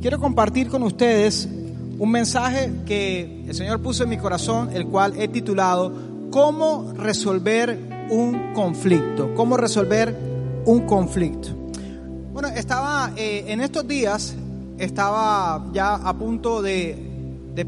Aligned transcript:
Quiero 0.00 0.18
compartir 0.18 0.68
con 0.68 0.82
ustedes 0.82 1.48
un 1.98 2.10
mensaje 2.10 2.72
que 2.86 3.44
el 3.46 3.54
Señor 3.54 3.80
puso 3.80 4.04
en 4.04 4.08
mi 4.08 4.16
corazón, 4.16 4.70
el 4.72 4.86
cual 4.86 5.14
he 5.18 5.28
titulado 5.28 5.92
¿Cómo 6.30 6.92
resolver 6.96 7.78
un 8.08 8.54
conflicto? 8.54 9.34
¿Cómo 9.34 9.56
resolver 9.58 10.16
un 10.64 10.86
conflicto? 10.86 11.48
Bueno, 12.32 12.48
estaba 12.48 13.12
eh, 13.16 13.44
en 13.48 13.60
estos 13.60 13.86
días, 13.86 14.34
estaba 14.78 15.66
ya 15.72 15.94
a 15.94 16.16
punto 16.16 16.62
de, 16.62 17.06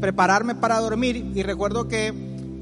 prepararme 0.01 0.55
para 0.55 0.79
dormir 0.79 1.33
y 1.35 1.43
recuerdo 1.43 1.87
que 1.87 2.11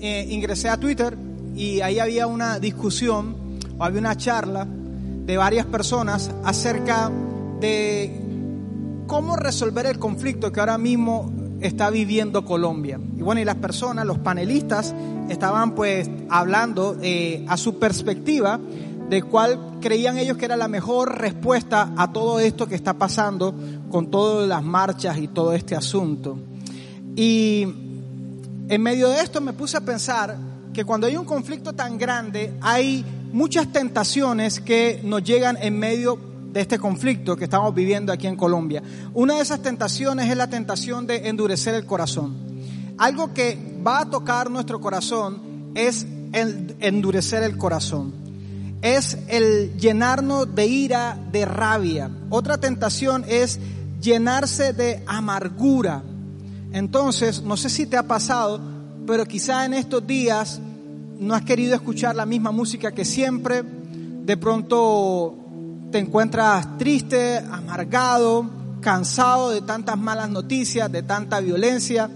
eh, 0.01 0.27
ingresé 0.29 0.67
a 0.67 0.75
Twitter 0.75 1.17
y 1.55 1.79
ahí 1.79 1.99
había 1.99 2.27
una 2.27 2.59
discusión 2.59 3.57
o 3.77 3.83
había 3.85 4.01
una 4.01 4.17
charla 4.17 4.67
de 4.67 5.37
varias 5.37 5.65
personas 5.65 6.29
acerca 6.43 7.09
de 7.61 8.20
cómo 9.07 9.35
resolver 9.35 9.85
el 9.85 9.99
conflicto 9.99 10.51
que 10.51 10.59
ahora 10.59 10.77
mismo 10.77 11.31
está 11.61 11.89
viviendo 11.89 12.43
Colombia. 12.43 12.99
Y 13.17 13.21
bueno, 13.21 13.41
y 13.41 13.45
las 13.45 13.55
personas, 13.55 14.05
los 14.05 14.19
panelistas, 14.19 14.93
estaban 15.29 15.75
pues 15.75 16.09
hablando 16.29 16.97
eh, 17.01 17.45
a 17.47 17.57
su 17.57 17.79
perspectiva 17.79 18.59
de 19.09 19.21
cuál 19.23 19.77
creían 19.81 20.17
ellos 20.17 20.37
que 20.37 20.45
era 20.45 20.55
la 20.55 20.67
mejor 20.67 21.17
respuesta 21.19 21.91
a 21.97 22.11
todo 22.11 22.39
esto 22.39 22.67
que 22.67 22.75
está 22.75 22.93
pasando 22.93 23.53
con 23.89 24.09
todas 24.09 24.47
las 24.47 24.63
marchas 24.63 25.17
y 25.17 25.27
todo 25.27 25.53
este 25.53 25.75
asunto. 25.75 26.39
Y 27.15 27.67
en 28.69 28.81
medio 28.81 29.09
de 29.09 29.21
esto 29.21 29.41
me 29.41 29.53
puse 29.53 29.77
a 29.77 29.81
pensar 29.81 30.37
que 30.73 30.85
cuando 30.85 31.07
hay 31.07 31.17
un 31.17 31.25
conflicto 31.25 31.73
tan 31.73 31.97
grande 31.97 32.53
hay 32.61 33.03
muchas 33.33 33.71
tentaciones 33.71 34.61
que 34.61 35.01
nos 35.03 35.23
llegan 35.23 35.57
en 35.61 35.77
medio 35.77 36.30
de 36.51 36.61
este 36.61 36.79
conflicto 36.79 37.37
que 37.37 37.45
estamos 37.45 37.73
viviendo 37.73 38.11
aquí 38.11 38.27
en 38.27 38.35
Colombia. 38.35 38.83
Una 39.13 39.35
de 39.35 39.41
esas 39.41 39.61
tentaciones 39.61 40.29
es 40.29 40.37
la 40.37 40.49
tentación 40.49 41.07
de 41.07 41.29
endurecer 41.29 41.75
el 41.75 41.85
corazón. 41.85 42.35
Algo 42.97 43.33
que 43.33 43.57
va 43.85 44.01
a 44.01 44.09
tocar 44.09 44.51
nuestro 44.51 44.81
corazón 44.81 45.71
es 45.75 46.05
el 46.33 46.75
endurecer 46.79 47.43
el 47.43 47.57
corazón. 47.57 48.13
Es 48.81 49.17
el 49.27 49.77
llenarnos 49.77 50.53
de 50.53 50.65
ira, 50.65 51.17
de 51.31 51.45
rabia. 51.45 52.11
Otra 52.29 52.57
tentación 52.57 53.23
es 53.27 53.59
llenarse 54.01 54.73
de 54.73 55.03
amargura. 55.05 56.03
Entonces, 56.73 57.43
no 57.43 57.57
sé 57.57 57.69
si 57.69 57.85
te 57.85 57.97
ha 57.97 58.03
pasado, 58.03 58.59
pero 59.05 59.25
quizá 59.25 59.65
en 59.65 59.73
estos 59.73 60.05
días 60.05 60.59
no 61.19 61.35
has 61.35 61.43
querido 61.43 61.75
escuchar 61.75 62.15
la 62.15 62.25
misma 62.25 62.51
música 62.51 62.91
que 62.91 63.05
siempre. 63.05 63.63
De 63.63 64.37
pronto 64.37 65.40
te 65.91 65.99
encuentras 65.99 66.77
triste, 66.77 67.37
amargado, 67.37 68.49
cansado 68.79 69.51
de 69.51 69.61
tantas 69.61 69.97
malas 69.97 70.29
noticias, 70.29 70.91
de 70.91 71.03
tanta 71.03 71.39
violencia, 71.39 72.09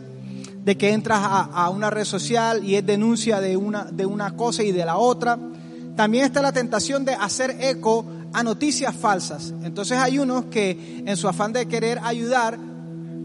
de 0.64 0.78
que 0.78 0.92
entras 0.92 1.20
a, 1.22 1.70
una 1.70 1.90
red 1.90 2.06
social 2.06 2.64
y 2.64 2.76
es 2.76 2.86
denuncia 2.86 3.40
de 3.40 3.56
una, 3.56 3.84
de 3.84 4.06
una 4.06 4.36
cosa 4.36 4.64
y 4.64 4.72
de 4.72 4.86
la 4.86 4.98
otra. 4.98 5.38
También 5.96 6.25
está 6.25 6.41
la 6.41 6.52
tentación 6.52 7.06
de 7.06 7.13
hacer 7.13 7.58
eco 7.59 8.06
a 8.34 8.41
noticias 8.44 8.96
falsas. 8.96 9.53
Entonces 9.63 9.97
hay 9.97 10.18
unos 10.18 10.46
que 10.46 11.03
en 11.06 11.16
su 11.18 11.28
afán 11.28 11.53
de 11.53 11.68
querer 11.68 12.00
ayudar 12.03 12.57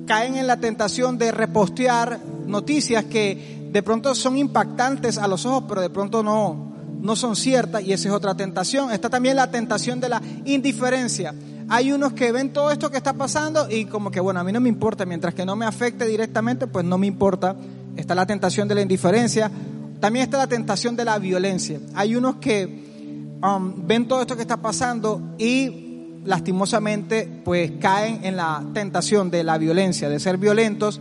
caen 0.06 0.36
en 0.36 0.46
la 0.46 0.58
tentación 0.58 1.16
de 1.16 1.32
repostear 1.32 2.20
noticias 2.46 3.04
que 3.04 3.68
de 3.72 3.82
pronto 3.82 4.14
son 4.14 4.36
impactantes 4.36 5.16
a 5.18 5.28
los 5.28 5.46
ojos, 5.46 5.64
pero 5.68 5.80
de 5.80 5.90
pronto 5.90 6.22
no, 6.22 6.69
no 7.00 7.16
son 7.16 7.36
ciertas 7.36 7.82
y 7.82 7.92
esa 7.92 8.08
es 8.08 8.14
otra 8.14 8.34
tentación. 8.34 8.92
Está 8.92 9.08
también 9.08 9.36
la 9.36 9.50
tentación 9.50 10.00
de 10.00 10.08
la 10.08 10.22
indiferencia. 10.44 11.34
Hay 11.68 11.92
unos 11.92 12.12
que 12.12 12.32
ven 12.32 12.52
todo 12.52 12.70
esto 12.70 12.90
que 12.90 12.96
está 12.96 13.12
pasando 13.12 13.70
y 13.70 13.84
como 13.84 14.10
que, 14.10 14.20
bueno, 14.20 14.40
a 14.40 14.44
mí 14.44 14.52
no 14.52 14.60
me 14.60 14.68
importa, 14.68 15.06
mientras 15.06 15.34
que 15.34 15.44
no 15.44 15.54
me 15.54 15.66
afecte 15.66 16.06
directamente, 16.06 16.66
pues 16.66 16.84
no 16.84 16.98
me 16.98 17.06
importa. 17.06 17.56
Está 17.96 18.14
la 18.14 18.26
tentación 18.26 18.66
de 18.66 18.74
la 18.74 18.82
indiferencia. 18.82 19.50
También 20.00 20.24
está 20.24 20.38
la 20.38 20.46
tentación 20.46 20.96
de 20.96 21.04
la 21.04 21.18
violencia. 21.18 21.78
Hay 21.94 22.16
unos 22.16 22.36
que 22.36 23.38
um, 23.42 23.86
ven 23.86 24.08
todo 24.08 24.20
esto 24.20 24.34
que 24.34 24.42
está 24.42 24.56
pasando 24.56 25.34
y 25.38 25.90
lastimosamente 26.24 27.40
pues 27.44 27.72
caen 27.80 28.24
en 28.24 28.36
la 28.36 28.64
tentación 28.74 29.30
de 29.30 29.44
la 29.44 29.56
violencia, 29.58 30.08
de 30.08 30.18
ser 30.18 30.38
violentos 30.38 31.00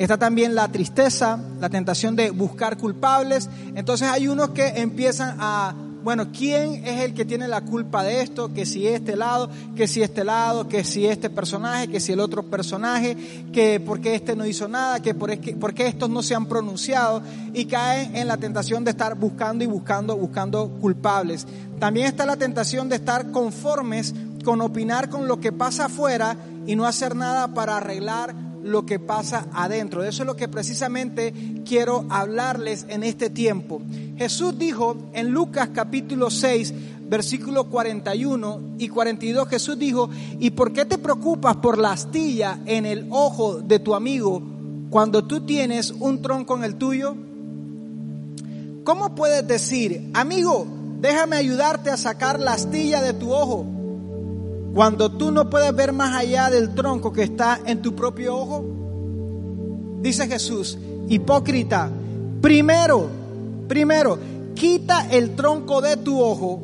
Está 0.00 0.16
también 0.16 0.54
la 0.54 0.66
tristeza, 0.68 1.38
la 1.60 1.68
tentación 1.68 2.16
de 2.16 2.30
buscar 2.30 2.78
culpables. 2.78 3.50
Entonces 3.74 4.08
hay 4.08 4.28
unos 4.28 4.48
que 4.48 4.66
empiezan 4.80 5.36
a, 5.40 5.74
bueno, 6.02 6.28
¿quién 6.32 6.86
es 6.86 7.02
el 7.02 7.12
que 7.12 7.26
tiene 7.26 7.46
la 7.48 7.60
culpa 7.60 8.02
de 8.02 8.22
esto? 8.22 8.50
Que 8.54 8.64
si 8.64 8.88
este 8.88 9.14
lado, 9.14 9.50
que 9.76 9.86
si 9.86 10.00
este 10.00 10.24
lado, 10.24 10.68
que 10.68 10.84
si 10.84 11.06
este 11.06 11.28
personaje, 11.28 11.88
que 11.88 12.00
si 12.00 12.12
el 12.12 12.20
otro 12.20 12.44
personaje, 12.44 13.14
que 13.52 13.78
por 13.78 14.00
qué 14.00 14.14
este 14.14 14.34
no 14.34 14.46
hizo 14.46 14.68
nada, 14.68 15.00
que 15.00 15.12
por, 15.12 15.36
qué 15.36 15.86
estos 15.86 16.08
no 16.08 16.22
se 16.22 16.34
han 16.34 16.46
pronunciado 16.46 17.20
y 17.52 17.66
caen 17.66 18.16
en 18.16 18.26
la 18.26 18.38
tentación 18.38 18.84
de 18.84 18.92
estar 18.92 19.16
buscando 19.16 19.64
y 19.64 19.66
buscando, 19.66 20.16
buscando 20.16 20.70
culpables. 20.80 21.46
También 21.78 22.06
está 22.06 22.24
la 22.24 22.36
tentación 22.36 22.88
de 22.88 22.96
estar 22.96 23.32
conformes 23.32 24.14
con 24.46 24.62
opinar 24.62 25.10
con 25.10 25.28
lo 25.28 25.40
que 25.40 25.52
pasa 25.52 25.84
afuera 25.84 26.38
y 26.66 26.74
no 26.74 26.86
hacer 26.86 27.14
nada 27.14 27.48
para 27.48 27.76
arreglar 27.76 28.48
lo 28.62 28.86
que 28.86 28.98
pasa 28.98 29.46
adentro. 29.52 30.02
Eso 30.04 30.22
es 30.22 30.26
lo 30.26 30.36
que 30.36 30.48
precisamente 30.48 31.32
quiero 31.64 32.06
hablarles 32.08 32.86
en 32.88 33.02
este 33.02 33.30
tiempo. 33.30 33.80
Jesús 34.16 34.58
dijo 34.58 34.96
en 35.12 35.30
Lucas 35.30 35.70
capítulo 35.74 36.30
6, 36.30 36.74
versículo 37.08 37.64
41 37.64 38.76
y 38.78 38.88
42, 38.88 39.48
Jesús 39.48 39.78
dijo, 39.78 40.10
¿y 40.38 40.50
por 40.50 40.72
qué 40.72 40.84
te 40.84 40.98
preocupas 40.98 41.56
por 41.56 41.78
la 41.78 41.92
astilla 41.92 42.60
en 42.66 42.86
el 42.86 43.06
ojo 43.10 43.60
de 43.60 43.78
tu 43.78 43.94
amigo 43.94 44.42
cuando 44.90 45.24
tú 45.24 45.40
tienes 45.40 45.90
un 45.90 46.22
tronco 46.22 46.56
en 46.56 46.64
el 46.64 46.76
tuyo? 46.76 47.16
¿Cómo 48.84 49.14
puedes 49.14 49.46
decir, 49.46 50.10
amigo, 50.14 50.66
déjame 51.00 51.36
ayudarte 51.36 51.90
a 51.90 51.96
sacar 51.96 52.40
la 52.40 52.54
astilla 52.54 53.02
de 53.02 53.12
tu 53.12 53.32
ojo? 53.32 53.79
Cuando 54.74 55.10
tú 55.10 55.32
no 55.32 55.50
puedes 55.50 55.74
ver 55.74 55.92
más 55.92 56.16
allá 56.16 56.48
del 56.48 56.74
tronco 56.74 57.12
que 57.12 57.24
está 57.24 57.60
en 57.66 57.82
tu 57.82 57.94
propio 57.94 58.36
ojo, 58.36 58.64
dice 60.00 60.28
Jesús, 60.28 60.78
hipócrita, 61.08 61.90
primero, 62.40 63.08
primero, 63.66 64.18
quita 64.54 65.08
el 65.10 65.34
tronco 65.34 65.80
de 65.80 65.96
tu 65.96 66.20
ojo, 66.20 66.62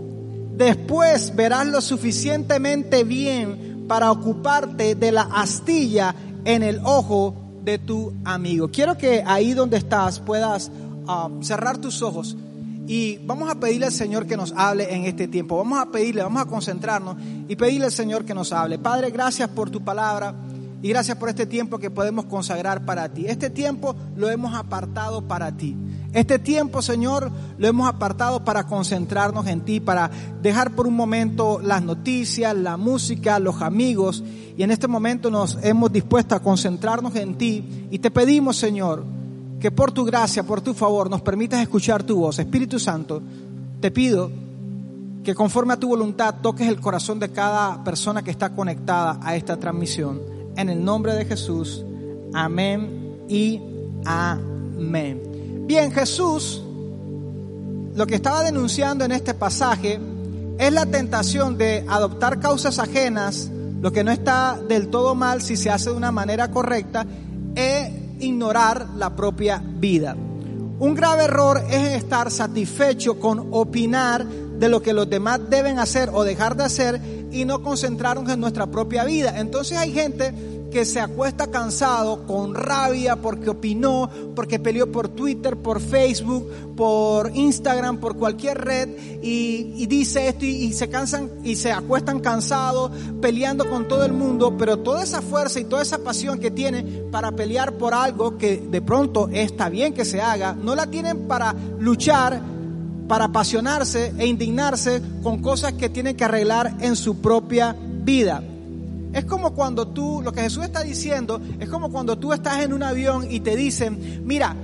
después 0.56 1.34
verás 1.34 1.66
lo 1.66 1.80
suficientemente 1.80 3.02
bien 3.02 3.86
para 3.88 4.12
ocuparte 4.12 4.94
de 4.94 5.12
la 5.12 5.22
astilla 5.22 6.14
en 6.44 6.62
el 6.62 6.80
ojo 6.84 7.34
de 7.64 7.78
tu 7.78 8.12
amigo. 8.24 8.68
Quiero 8.68 8.96
que 8.96 9.24
ahí 9.26 9.52
donde 9.52 9.78
estás 9.78 10.20
puedas 10.20 10.70
ah, 11.08 11.28
cerrar 11.40 11.78
tus 11.78 12.02
ojos 12.02 12.36
y 12.86 13.18
vamos 13.18 13.50
a 13.50 13.56
pedirle 13.56 13.86
al 13.86 13.92
Señor 13.92 14.26
que 14.26 14.36
nos 14.36 14.52
hable 14.56 14.94
en 14.94 15.04
este 15.04 15.26
tiempo. 15.28 15.56
Vamos 15.56 15.80
a 15.80 15.86
pedirle, 15.86 16.22
vamos 16.22 16.42
a 16.42 16.46
concentrarnos 16.46 17.16
y 17.48 17.56
pedirle 17.56 17.86
al 17.86 17.92
Señor 17.92 18.24
que 18.24 18.34
nos 18.34 18.52
hable. 18.52 18.78
Padre, 18.78 19.10
gracias 19.10 19.48
por 19.48 19.70
tu 19.70 19.82
palabra 19.82 20.34
y 20.82 20.88
gracias 20.90 21.16
por 21.16 21.28
este 21.28 21.46
tiempo 21.46 21.78
que 21.78 21.90
podemos 21.90 22.26
consagrar 22.26 22.84
para 22.84 23.08
ti. 23.08 23.26
Este 23.26 23.50
tiempo 23.50 23.96
lo 24.16 24.30
hemos 24.30 24.54
apartado 24.54 25.26
para 25.26 25.56
ti. 25.56 25.76
Este 26.12 26.38
tiempo, 26.38 26.80
Señor, 26.80 27.30
lo 27.58 27.66
hemos 27.66 27.88
apartado 27.88 28.44
para 28.44 28.66
concentrarnos 28.66 29.46
en 29.48 29.62
ti, 29.62 29.80
para 29.80 30.10
dejar 30.40 30.70
por 30.70 30.86
un 30.86 30.94
momento 30.94 31.60
las 31.60 31.82
noticias, 31.82 32.56
la 32.56 32.76
música, 32.76 33.38
los 33.38 33.60
amigos. 33.62 34.22
Y 34.56 34.62
en 34.62 34.70
este 34.70 34.86
momento 34.86 35.30
nos 35.30 35.58
hemos 35.62 35.92
dispuesto 35.92 36.34
a 36.34 36.40
concentrarnos 36.40 37.16
en 37.16 37.34
ti. 37.36 37.88
Y 37.90 37.98
te 37.98 38.10
pedimos, 38.10 38.56
Señor, 38.56 39.04
que 39.60 39.70
por 39.70 39.92
tu 39.92 40.04
gracia, 40.04 40.42
por 40.42 40.60
tu 40.60 40.74
favor, 40.74 41.10
nos 41.10 41.22
permitas 41.22 41.60
escuchar 41.60 42.02
tu 42.02 42.16
voz. 42.16 42.38
Espíritu 42.38 42.78
Santo, 42.78 43.22
te 43.80 43.90
pido 43.90 44.30
que 45.24 45.34
conforme 45.34 45.72
a 45.72 45.76
tu 45.76 45.88
voluntad 45.88 46.36
toques 46.42 46.68
el 46.68 46.80
corazón 46.80 47.18
de 47.18 47.30
cada 47.30 47.82
persona 47.82 48.22
que 48.22 48.30
está 48.30 48.54
conectada 48.54 49.18
a 49.22 49.34
esta 49.34 49.56
transmisión. 49.56 50.20
En 50.56 50.68
el 50.68 50.84
nombre 50.84 51.14
de 51.14 51.24
Jesús, 51.24 51.84
amén 52.32 53.24
y 53.28 53.60
amén. 54.04 55.64
Bien, 55.66 55.90
Jesús 55.90 56.62
lo 57.96 58.06
que 58.06 58.16
estaba 58.16 58.42
denunciando 58.42 59.06
en 59.06 59.12
este 59.12 59.32
pasaje 59.32 59.98
es 60.58 60.72
la 60.72 60.84
tentación 60.84 61.56
de 61.56 61.82
adoptar 61.88 62.40
causas 62.40 62.78
ajenas 62.78 63.50
Lo 63.80 63.90
que 63.90 64.04
no 64.04 64.10
está 64.10 64.58
del 64.68 64.88
todo 64.88 65.14
mal 65.14 65.40
si 65.40 65.56
se 65.56 65.70
hace 65.70 65.90
de 65.90 65.96
una 65.96 66.12
manera 66.12 66.50
correcta 66.50 67.06
es 67.54 67.90
ignorar 68.20 68.88
la 68.96 69.14
propia 69.14 69.62
vida. 69.64 70.16
Un 70.78 70.94
grave 70.94 71.24
error 71.24 71.62
es 71.70 71.94
estar 71.94 72.30
satisfecho 72.30 73.18
con 73.18 73.48
opinar 73.52 74.26
de 74.26 74.68
lo 74.68 74.82
que 74.82 74.92
los 74.92 75.08
demás 75.08 75.40
deben 75.48 75.78
hacer 75.78 76.10
o 76.12 76.24
dejar 76.24 76.56
de 76.56 76.64
hacer 76.64 77.00
y 77.30 77.44
no 77.44 77.62
concentrarnos 77.62 78.30
en 78.32 78.40
nuestra 78.40 78.66
propia 78.66 79.04
vida. 79.04 79.38
Entonces 79.38 79.78
hay 79.78 79.92
gente 79.92 80.32
que 80.76 80.84
se 80.84 81.00
acuesta 81.00 81.46
cansado, 81.46 82.26
con 82.26 82.54
rabia, 82.54 83.16
porque 83.16 83.48
opinó, 83.48 84.10
porque 84.34 84.58
peleó 84.58 84.92
por 84.92 85.08
Twitter, 85.08 85.56
por 85.56 85.80
Facebook, 85.80 86.52
por 86.76 87.34
Instagram, 87.34 87.96
por 87.96 88.18
cualquier 88.18 88.62
red, 88.62 88.90
y, 89.22 89.86
dice 89.86 90.28
esto 90.28 90.44
y, 90.44 90.70
se 90.74 90.90
cansan 90.90 91.30
y 91.42 91.56
se 91.56 91.72
acuestan 91.72 92.20
cansados, 92.20 92.90
peleando 93.22 93.70
con 93.70 93.88
todo 93.88 94.04
el 94.04 94.12
mundo, 94.12 94.58
pero 94.58 94.80
toda 94.80 95.02
esa 95.02 95.22
fuerza 95.22 95.60
y 95.60 95.64
toda 95.64 95.80
esa 95.80 95.96
pasión 95.96 96.38
que 96.38 96.50
tienen 96.50 97.08
para 97.10 97.32
pelear 97.32 97.78
por 97.78 97.94
algo 97.94 98.36
que 98.36 98.58
de 98.58 98.82
pronto 98.82 99.30
está 99.32 99.70
bien 99.70 99.94
que 99.94 100.04
se 100.04 100.20
haga, 100.20 100.52
no 100.52 100.74
la 100.74 100.88
tienen 100.88 101.26
para 101.26 101.54
luchar 101.78 102.38
para 103.08 103.24
apasionarse 103.24 104.12
e 104.18 104.26
indignarse 104.26 105.00
con 105.22 105.40
cosas 105.40 105.72
que 105.72 105.88
tienen 105.88 106.16
que 106.16 106.24
arreglar 106.24 106.76
en 106.80 106.96
su 106.96 107.22
propia 107.22 107.74
vida. 107.80 108.42
Es 109.16 109.24
como 109.24 109.54
cuando 109.54 109.88
tú, 109.88 110.20
lo 110.22 110.30
que 110.30 110.42
Jesús 110.42 110.62
está 110.62 110.82
diciendo, 110.82 111.40
es 111.58 111.70
como 111.70 111.90
cuando 111.90 112.18
tú 112.18 112.34
estás 112.34 112.62
en 112.62 112.74
un 112.74 112.82
avión 112.82 113.26
y 113.30 113.40
te 113.40 113.56
dicen, 113.56 114.20
mira, 114.26 114.54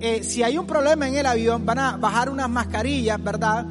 eh, 0.00 0.24
si 0.24 0.42
hay 0.42 0.58
un 0.58 0.66
problema 0.66 1.06
en 1.06 1.14
el 1.14 1.24
avión, 1.24 1.64
van 1.64 1.78
a 1.78 1.96
bajar 1.96 2.30
unas 2.30 2.50
mascarillas, 2.50 3.22
¿verdad? 3.22 3.64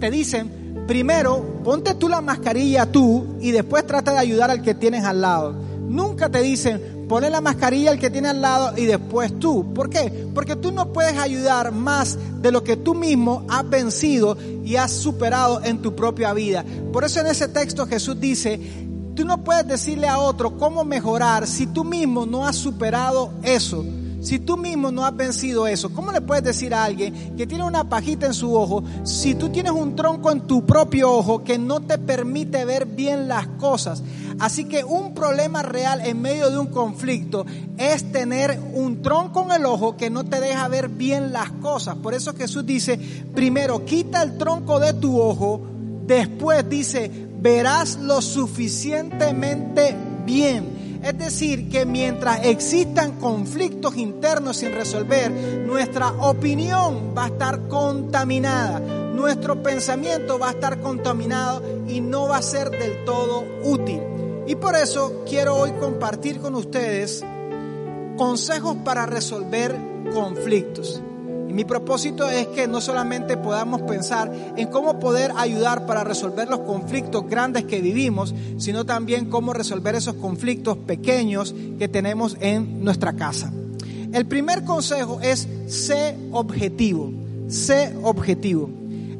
Te 0.00 0.10
dicen, 0.10 0.84
primero, 0.88 1.60
ponte 1.62 1.94
tú 1.94 2.08
la 2.08 2.20
mascarilla 2.20 2.90
tú 2.90 3.36
y 3.40 3.52
después 3.52 3.86
trata 3.86 4.14
de 4.14 4.18
ayudar 4.18 4.50
al 4.50 4.62
que 4.62 4.74
tienes 4.74 5.04
al 5.04 5.20
lado. 5.20 5.52
Nunca 5.52 6.28
te 6.28 6.42
dicen, 6.42 7.06
ponle 7.08 7.30
la 7.30 7.40
mascarilla 7.40 7.92
al 7.92 8.00
que 8.00 8.10
tiene 8.10 8.30
al 8.30 8.42
lado 8.42 8.76
y 8.76 8.86
después 8.86 9.38
tú. 9.38 9.72
¿Por 9.72 9.88
qué? 9.88 10.28
Porque 10.34 10.56
tú 10.56 10.72
no 10.72 10.92
puedes 10.92 11.16
ayudar 11.18 11.70
más 11.70 12.18
de 12.42 12.50
lo 12.50 12.64
que 12.64 12.76
tú 12.76 12.96
mismo 12.96 13.46
has 13.48 13.68
vencido 13.70 14.36
y 14.64 14.74
has 14.74 14.90
superado 14.90 15.62
en 15.62 15.82
tu 15.82 15.94
propia 15.94 16.32
vida. 16.32 16.64
Por 16.92 17.04
eso 17.04 17.20
en 17.20 17.28
ese 17.28 17.46
texto 17.46 17.86
Jesús 17.86 18.18
dice, 18.18 18.85
Tú 19.16 19.24
no 19.24 19.42
puedes 19.42 19.66
decirle 19.66 20.06
a 20.08 20.18
otro 20.18 20.58
cómo 20.58 20.84
mejorar 20.84 21.46
si 21.46 21.66
tú 21.66 21.84
mismo 21.84 22.26
no 22.26 22.46
has 22.46 22.54
superado 22.54 23.32
eso. 23.42 23.82
Si 24.20 24.38
tú 24.38 24.58
mismo 24.58 24.92
no 24.92 25.06
has 25.06 25.16
vencido 25.16 25.66
eso, 25.66 25.90
¿cómo 25.90 26.12
le 26.12 26.20
puedes 26.20 26.44
decir 26.44 26.74
a 26.74 26.84
alguien 26.84 27.34
que 27.36 27.46
tiene 27.46 27.64
una 27.64 27.88
pajita 27.88 28.26
en 28.26 28.34
su 28.34 28.54
ojo 28.54 28.84
si 29.04 29.34
tú 29.34 29.48
tienes 29.48 29.72
un 29.72 29.96
tronco 29.96 30.30
en 30.30 30.42
tu 30.42 30.66
propio 30.66 31.12
ojo 31.12 31.44
que 31.44 31.58
no 31.58 31.80
te 31.80 31.96
permite 31.96 32.66
ver 32.66 32.84
bien 32.84 33.26
las 33.26 33.46
cosas? 33.46 34.02
Así 34.38 34.66
que 34.66 34.84
un 34.84 35.14
problema 35.14 35.62
real 35.62 36.02
en 36.04 36.20
medio 36.20 36.50
de 36.50 36.58
un 36.58 36.66
conflicto 36.66 37.46
es 37.78 38.12
tener 38.12 38.60
un 38.74 39.00
tronco 39.00 39.44
en 39.44 39.52
el 39.52 39.64
ojo 39.64 39.96
que 39.96 40.10
no 40.10 40.24
te 40.24 40.40
deja 40.40 40.68
ver 40.68 40.90
bien 40.90 41.32
las 41.32 41.52
cosas. 41.52 41.96
Por 41.96 42.12
eso 42.12 42.34
Jesús 42.34 42.66
dice, 42.66 42.98
primero 43.34 43.86
quita 43.86 44.22
el 44.22 44.36
tronco 44.36 44.78
de 44.78 44.92
tu 44.92 45.18
ojo, 45.18 45.62
después 46.06 46.68
dice, 46.68 47.25
verás 47.40 47.96
lo 47.96 48.20
suficientemente 48.20 49.94
bien. 50.24 51.00
Es 51.02 51.16
decir, 51.18 51.68
que 51.68 51.86
mientras 51.86 52.44
existan 52.44 53.12
conflictos 53.20 53.96
internos 53.96 54.56
sin 54.56 54.72
resolver, 54.72 55.30
nuestra 55.30 56.08
opinión 56.08 57.14
va 57.16 57.24
a 57.24 57.28
estar 57.28 57.68
contaminada, 57.68 58.80
nuestro 58.80 59.62
pensamiento 59.62 60.38
va 60.38 60.48
a 60.48 60.52
estar 60.52 60.80
contaminado 60.80 61.62
y 61.86 62.00
no 62.00 62.28
va 62.28 62.38
a 62.38 62.42
ser 62.42 62.70
del 62.70 63.04
todo 63.04 63.44
útil. 63.62 64.00
Y 64.48 64.56
por 64.56 64.74
eso 64.74 65.22
quiero 65.28 65.56
hoy 65.56 65.72
compartir 65.72 66.40
con 66.40 66.54
ustedes 66.54 67.24
consejos 68.16 68.76
para 68.84 69.06
resolver 69.06 69.76
conflictos 70.12 71.02
mi 71.52 71.64
propósito 71.64 72.28
es 72.28 72.46
que 72.48 72.68
no 72.68 72.80
solamente 72.80 73.36
podamos 73.36 73.82
pensar 73.82 74.32
en 74.56 74.68
cómo 74.68 74.98
poder 74.98 75.32
ayudar 75.36 75.86
para 75.86 76.04
resolver 76.04 76.48
los 76.48 76.60
conflictos 76.60 77.28
grandes 77.28 77.64
que 77.64 77.80
vivimos, 77.80 78.34
sino 78.58 78.84
también 78.84 79.30
cómo 79.30 79.52
resolver 79.52 79.94
esos 79.94 80.14
conflictos 80.14 80.76
pequeños 80.76 81.54
que 81.78 81.88
tenemos 81.88 82.36
en 82.40 82.84
nuestra 82.84 83.14
casa. 83.14 83.52
El 84.12 84.26
primer 84.26 84.64
consejo 84.64 85.20
es 85.20 85.48
sé 85.66 86.16
objetivo, 86.32 87.12
sé 87.48 87.94
objetivo. 88.02 88.70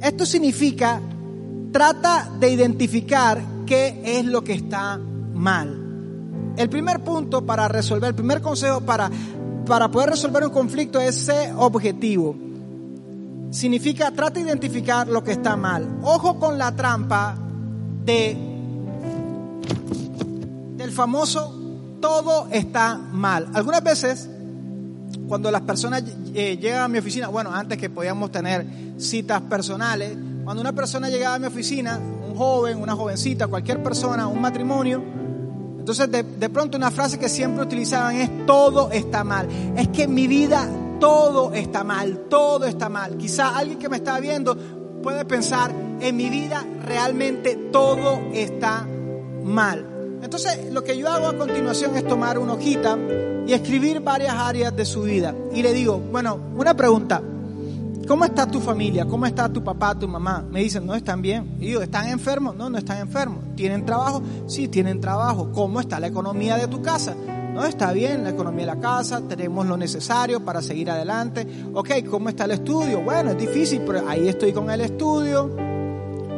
Esto 0.00 0.26
significa 0.26 1.00
trata 1.72 2.30
de 2.38 2.50
identificar 2.50 3.42
qué 3.66 4.00
es 4.04 4.24
lo 4.24 4.42
que 4.42 4.54
está 4.54 4.98
mal. 5.34 5.82
El 6.56 6.70
primer 6.70 7.00
punto 7.00 7.44
para 7.44 7.68
resolver, 7.68 8.08
el 8.08 8.14
primer 8.14 8.40
consejo 8.40 8.80
para 8.80 9.10
para 9.66 9.90
poder 9.90 10.10
resolver 10.10 10.44
un 10.44 10.50
conflicto 10.50 11.00
es 11.00 11.16
ser 11.16 11.52
objetivo. 11.56 12.36
Significa, 13.50 14.10
trata 14.10 14.40
de 14.40 14.46
identificar 14.46 15.08
lo 15.08 15.22
que 15.22 15.32
está 15.32 15.56
mal. 15.56 15.98
Ojo 16.02 16.38
con 16.38 16.58
la 16.58 16.74
trampa 16.74 17.36
de 18.04 18.36
del 20.76 20.92
famoso 20.92 21.52
todo 22.00 22.48
está 22.52 22.96
mal. 22.96 23.48
Algunas 23.54 23.82
veces, 23.82 24.28
cuando 25.26 25.50
las 25.50 25.62
personas 25.62 26.04
eh, 26.34 26.56
llegan 26.60 26.82
a 26.82 26.88
mi 26.88 26.98
oficina, 26.98 27.28
bueno, 27.28 27.52
antes 27.52 27.78
que 27.78 27.90
podíamos 27.90 28.30
tener 28.30 28.66
citas 28.98 29.40
personales, 29.42 30.16
cuando 30.44 30.60
una 30.60 30.72
persona 30.72 31.08
llegaba 31.08 31.36
a 31.36 31.38
mi 31.38 31.46
oficina, 31.46 31.98
un 31.98 32.36
joven, 32.36 32.80
una 32.80 32.94
jovencita, 32.94 33.48
cualquier 33.48 33.82
persona, 33.82 34.28
un 34.28 34.40
matrimonio, 34.40 35.02
entonces, 35.88 36.10
de, 36.10 36.48
pronto 36.48 36.76
una 36.76 36.90
frase 36.90 37.16
que 37.16 37.28
siempre 37.28 37.62
utilizaban 37.62 38.16
es 38.16 38.44
todo 38.44 38.90
está 38.90 39.22
mal. 39.22 39.46
Es 39.76 39.86
que 39.86 40.02
en 40.02 40.14
mi 40.14 40.26
vida 40.26 40.68
todo 40.98 41.52
está 41.52 41.84
mal, 41.84 42.24
todo 42.28 42.64
está 42.64 42.88
mal. 42.88 43.16
Quizá 43.16 43.56
alguien 43.56 43.78
que 43.78 43.88
me 43.88 43.98
está 43.98 44.18
viendo 44.18 44.56
puede 45.00 45.24
pensar, 45.24 45.70
en 46.00 46.16
mi 46.16 46.28
vida 46.28 46.64
realmente 46.84 47.54
todo 47.70 48.18
está 48.32 48.84
mal. 49.44 50.18
Entonces, 50.24 50.72
lo 50.72 50.82
que 50.82 50.98
yo 50.98 51.08
hago 51.08 51.28
a 51.28 51.38
continuación 51.38 51.94
es 51.94 52.04
tomar 52.04 52.40
una 52.40 52.54
hojita 52.54 52.98
y 53.46 53.52
escribir 53.52 54.00
varias 54.00 54.34
áreas 54.34 54.74
de 54.74 54.84
su 54.84 55.02
vida. 55.02 55.36
Y 55.52 55.62
le 55.62 55.72
digo, 55.72 56.00
bueno, 56.00 56.36
una 56.56 56.74
pregunta. 56.74 57.22
¿Cómo 58.06 58.24
está 58.24 58.46
tu 58.46 58.60
familia? 58.60 59.04
¿Cómo 59.04 59.26
está 59.26 59.48
tu 59.48 59.64
papá, 59.64 59.98
tu 59.98 60.06
mamá? 60.06 60.44
Me 60.48 60.60
dicen, 60.60 60.86
no, 60.86 60.94
están 60.94 61.20
bien. 61.20 61.56
Y 61.60 61.72
yo, 61.72 61.82
¿están 61.82 62.08
enfermos? 62.08 62.54
No, 62.54 62.70
no 62.70 62.78
están 62.78 62.98
enfermos. 62.98 63.42
¿Tienen 63.56 63.84
trabajo? 63.84 64.22
Sí, 64.46 64.68
tienen 64.68 65.00
trabajo. 65.00 65.50
¿Cómo 65.52 65.80
está 65.80 65.98
la 65.98 66.06
economía 66.06 66.56
de 66.56 66.68
tu 66.68 66.80
casa? 66.80 67.16
No, 67.52 67.64
está 67.64 67.92
bien 67.92 68.22
la 68.22 68.30
economía 68.30 68.66
de 68.66 68.74
la 68.74 68.80
casa, 68.80 69.22
tenemos 69.26 69.66
lo 69.66 69.76
necesario 69.76 70.44
para 70.44 70.60
seguir 70.60 70.90
adelante. 70.90 71.46
Ok, 71.72 71.90
¿cómo 72.08 72.28
está 72.28 72.44
el 72.44 72.50
estudio? 72.52 73.00
Bueno, 73.00 73.30
es 73.30 73.38
difícil, 73.38 73.82
pero 73.86 74.06
ahí 74.06 74.28
estoy 74.28 74.52
con 74.52 74.70
el 74.70 74.82
estudio. 74.82 75.50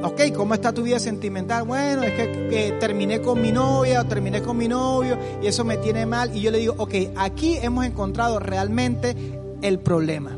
Ok, 0.05 0.33
¿cómo 0.35 0.55
está 0.55 0.73
tu 0.73 0.85
vida 0.85 1.01
sentimental? 1.01 1.65
Bueno, 1.65 2.05
es 2.05 2.13
que, 2.13 2.77
terminé 2.79 3.21
con 3.21 3.43
mi 3.43 3.51
novia 3.51 4.03
o 4.03 4.05
terminé 4.05 4.43
con 4.43 4.57
mi 4.57 4.69
novio 4.69 5.19
y 5.43 5.49
eso 5.49 5.65
me 5.65 5.77
tiene 5.79 6.07
mal. 6.07 6.35
Y 6.37 6.41
yo 6.41 6.53
le 6.53 6.59
digo, 6.59 6.77
ok, 6.79 6.95
aquí 7.17 7.59
hemos 7.61 7.85
encontrado 7.85 8.39
realmente 8.39 9.17
el 9.61 9.81
problema. 9.81 10.37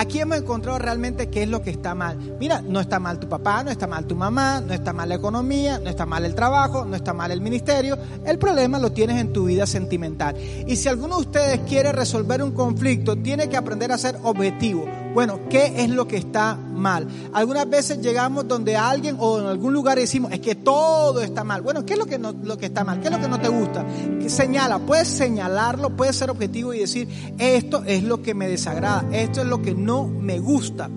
Aquí 0.00 0.18
hemos 0.18 0.38
encontrado 0.38 0.78
realmente 0.78 1.28
qué 1.28 1.42
es 1.42 1.48
lo 1.50 1.60
que 1.60 1.68
está 1.68 1.94
mal. 1.94 2.16
Mira, 2.40 2.62
no 2.62 2.80
está 2.80 2.98
mal 2.98 3.20
tu 3.20 3.28
papá, 3.28 3.62
no 3.62 3.70
está 3.70 3.86
mal 3.86 4.06
tu 4.06 4.16
mamá, 4.16 4.62
no 4.62 4.72
está 4.72 4.94
mal 4.94 5.10
la 5.10 5.16
economía, 5.16 5.78
no 5.78 5.90
está 5.90 6.06
mal 6.06 6.24
el 6.24 6.34
trabajo, 6.34 6.86
no 6.86 6.96
está 6.96 7.12
mal 7.12 7.30
el 7.30 7.42
ministerio. 7.42 7.98
El 8.24 8.38
problema 8.38 8.78
lo 8.78 8.92
tienes 8.92 9.20
en 9.20 9.30
tu 9.30 9.44
vida 9.44 9.66
sentimental. 9.66 10.34
Y 10.66 10.74
si 10.76 10.88
alguno 10.88 11.16
de 11.16 11.20
ustedes 11.20 11.60
quiere 11.68 11.92
resolver 11.92 12.42
un 12.42 12.52
conflicto, 12.52 13.14
tiene 13.14 13.50
que 13.50 13.58
aprender 13.58 13.92
a 13.92 13.98
ser 13.98 14.16
objetivo. 14.22 14.86
Bueno, 15.12 15.40
¿qué 15.48 15.82
es 15.82 15.90
lo 15.90 16.06
que 16.06 16.16
está 16.16 16.54
mal? 16.54 17.08
Algunas 17.32 17.68
veces 17.68 18.00
llegamos 18.00 18.46
donde 18.46 18.76
alguien 18.76 19.16
o 19.18 19.40
en 19.40 19.46
algún 19.46 19.72
lugar 19.72 19.98
decimos, 19.98 20.30
es 20.32 20.38
que 20.38 20.54
todo 20.54 21.20
está 21.20 21.42
mal. 21.42 21.62
Bueno, 21.62 21.84
¿qué 21.84 21.94
es 21.94 21.98
lo 21.98 22.06
que, 22.06 22.18
no, 22.18 22.32
lo 22.32 22.56
que 22.56 22.66
está 22.66 22.84
mal? 22.84 23.00
¿Qué 23.00 23.08
es 23.08 23.12
lo 23.12 23.20
que 23.20 23.28
no 23.28 23.40
te 23.40 23.48
gusta? 23.48 23.84
Señala, 24.28 24.78
puedes 24.78 25.08
señalarlo, 25.08 25.96
puedes 25.96 26.14
ser 26.14 26.30
objetivo 26.30 26.72
y 26.72 26.80
decir, 26.80 27.08
esto 27.38 27.82
es 27.84 28.04
lo 28.04 28.22
que 28.22 28.34
me 28.34 28.48
desagrada, 28.48 29.04
esto 29.10 29.40
es 29.40 29.46
lo 29.46 29.60
que 29.60 29.74
no 29.74 30.06
me 30.06 30.38
gusta. 30.38 30.88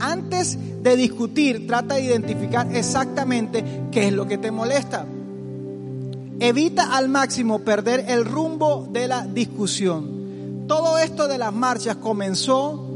Antes 0.00 0.56
de 0.82 0.96
discutir, 0.96 1.66
trata 1.66 1.96
de 1.96 2.04
identificar 2.04 2.74
exactamente 2.74 3.62
qué 3.92 4.08
es 4.08 4.12
lo 4.14 4.26
que 4.26 4.38
te 4.38 4.50
molesta. 4.50 5.04
Evita 6.40 6.96
al 6.96 7.10
máximo 7.10 7.58
perder 7.58 8.06
el 8.08 8.24
rumbo 8.24 8.88
de 8.90 9.06
la 9.06 9.26
discusión. 9.26 10.64
Todo 10.66 10.98
esto 10.98 11.28
de 11.28 11.36
las 11.36 11.52
marchas 11.52 11.96
comenzó 11.96 12.89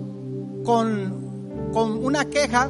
con, 0.65 1.71
con 1.73 2.05
una 2.05 2.25
queja, 2.25 2.69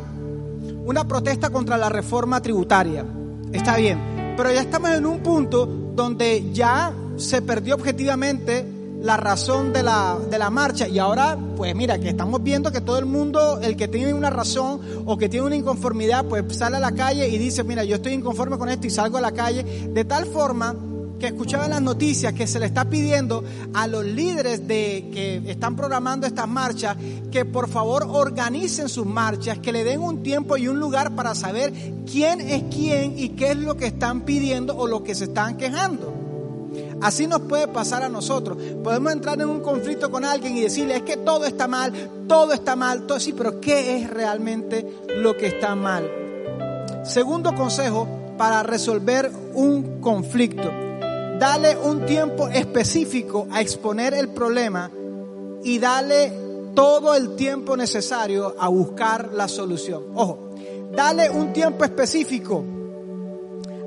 una 0.85 1.09
protesta 1.09 1.51
contra 1.51 1.79
la 1.79 1.89
reforma 1.89 2.43
tributaria. 2.43 3.05
Está 3.53 3.77
bien, 3.77 4.35
pero 4.37 4.53
ya 4.53 4.61
estamos 4.61 4.91
en 4.91 5.07
un 5.07 5.21
punto 5.21 5.67
donde 5.67 6.53
ya 6.53 6.93
se 7.17 7.41
perdió 7.41 7.77
objetivamente 7.77 8.67
la 9.05 9.19
razón 9.19 9.73
de 9.73 9.83
la, 9.83 10.19
de 10.31 10.39
la 10.39 10.49
marcha. 10.49 10.89
Y 10.89 10.99
ahora, 10.99 11.39
pues 11.57 11.75
mira, 11.75 11.99
que 11.99 12.09
estamos 12.09 12.43
viendo 12.43 12.73
que 12.73 12.81
todo 12.81 12.99
el 12.99 13.05
mundo, 13.05 13.61
el 13.61 13.77
que 13.77 13.87
tiene 13.87 14.15
una 14.15 14.31
razón 14.31 14.81
o 15.05 15.19
que 15.19 15.29
tiene 15.29 15.47
una 15.47 15.57
inconformidad, 15.57 16.25
pues 16.25 16.57
sale 16.57 16.79
a 16.79 16.81
la 16.81 16.93
calle 16.93 17.29
y 17.29 17.37
dice, 17.37 17.65
mira, 17.65 17.85
yo 17.85 17.97
estoy 17.97 18.15
inconforme 18.15 18.57
con 18.57 18.71
esto 18.71 18.87
y 18.87 18.91
salgo 18.91 19.19
a 19.19 19.21
la 19.21 19.33
calle. 19.33 19.63
De 19.91 20.05
tal 20.07 20.25
forma 20.25 20.75
que 21.19 21.27
escuchaba 21.29 21.69
las 21.69 21.83
noticias 21.83 22.33
que 22.33 22.47
se 22.47 22.59
le 22.61 22.67
está 22.67 22.85
pidiendo 22.85 23.45
a 23.73 23.87
los 23.87 24.05
líderes 24.05 24.67
de 24.67 25.11
que 25.13 25.43
están 25.47 25.77
programando 25.77 26.27
estas 26.27 26.49
marchas 26.49 26.97
que 27.31 27.45
por 27.45 27.69
favor 27.69 28.07
organicen 28.09 28.89
sus 28.89 29.07
marchas, 29.07 29.59
que 29.59 29.73
le 29.73 29.85
den 29.85 30.01
un 30.01 30.23
tiempo 30.23 30.57
y 30.57 30.69
un 30.69 30.79
lugar 30.79 31.15
para 31.15 31.35
saber 31.35 31.73
quién 32.11 32.41
es 32.41 32.65
quién 32.71 33.19
y 33.19 33.31
qué 33.31 33.53
es 33.53 33.57
lo 33.57 33.77
que 33.77 33.87
están 33.87 34.23
pidiendo 34.23 34.77
o 34.77 34.87
lo 34.87 35.03
que 35.03 35.15
se 35.15 35.25
están 35.25 35.57
quejando. 35.57 36.13
Así 37.01 37.27
nos 37.27 37.41
puede 37.43 37.69
pasar 37.69 38.03
a 38.03 38.09
nosotros. 38.09 38.57
Podemos 38.83 39.13
entrar 39.13 39.41
en 39.41 39.49
un 39.49 39.61
conflicto 39.61 40.11
con 40.11 40.25
alguien 40.25 40.57
y 40.57 40.63
decirle, 40.63 40.97
es 40.97 41.03
que 41.03 41.17
todo 41.17 41.45
está 41.45 41.69
mal, 41.69 41.93
todo 42.27 42.53
está 42.53 42.77
mal, 42.77 43.07
todo 43.07 43.21
sí, 43.21 43.33
pero 43.33 43.61
¿qué 43.61 43.99
es 43.99 44.11
realmente 44.11 44.87
lo 45.19 45.37
que 45.37 45.49
está 45.49 45.75
mal? 45.75 46.11
Segundo 47.05 47.55
consejo 47.55 48.09
para 48.39 48.63
resolver 48.63 49.31
un 49.55 50.01
conflicto 50.01 50.71
dale 51.39 51.77
un 51.77 52.07
tiempo 52.07 52.49
específico 52.49 53.47
a 53.51 53.61
exponer 53.61 54.15
el 54.15 54.29
problema 54.29 54.91
y 55.63 55.79
dale 55.79 56.33
todo 56.75 57.15
el 57.15 57.37
tiempo 57.37 57.77
necesario 57.77 58.55
a 58.59 58.69
buscar 58.69 59.33
la 59.33 59.49
solución. 59.49 60.05
Ojo, 60.15 60.51
dale 60.95 61.31
un 61.31 61.53
tiempo 61.53 61.85
específico 61.85 62.65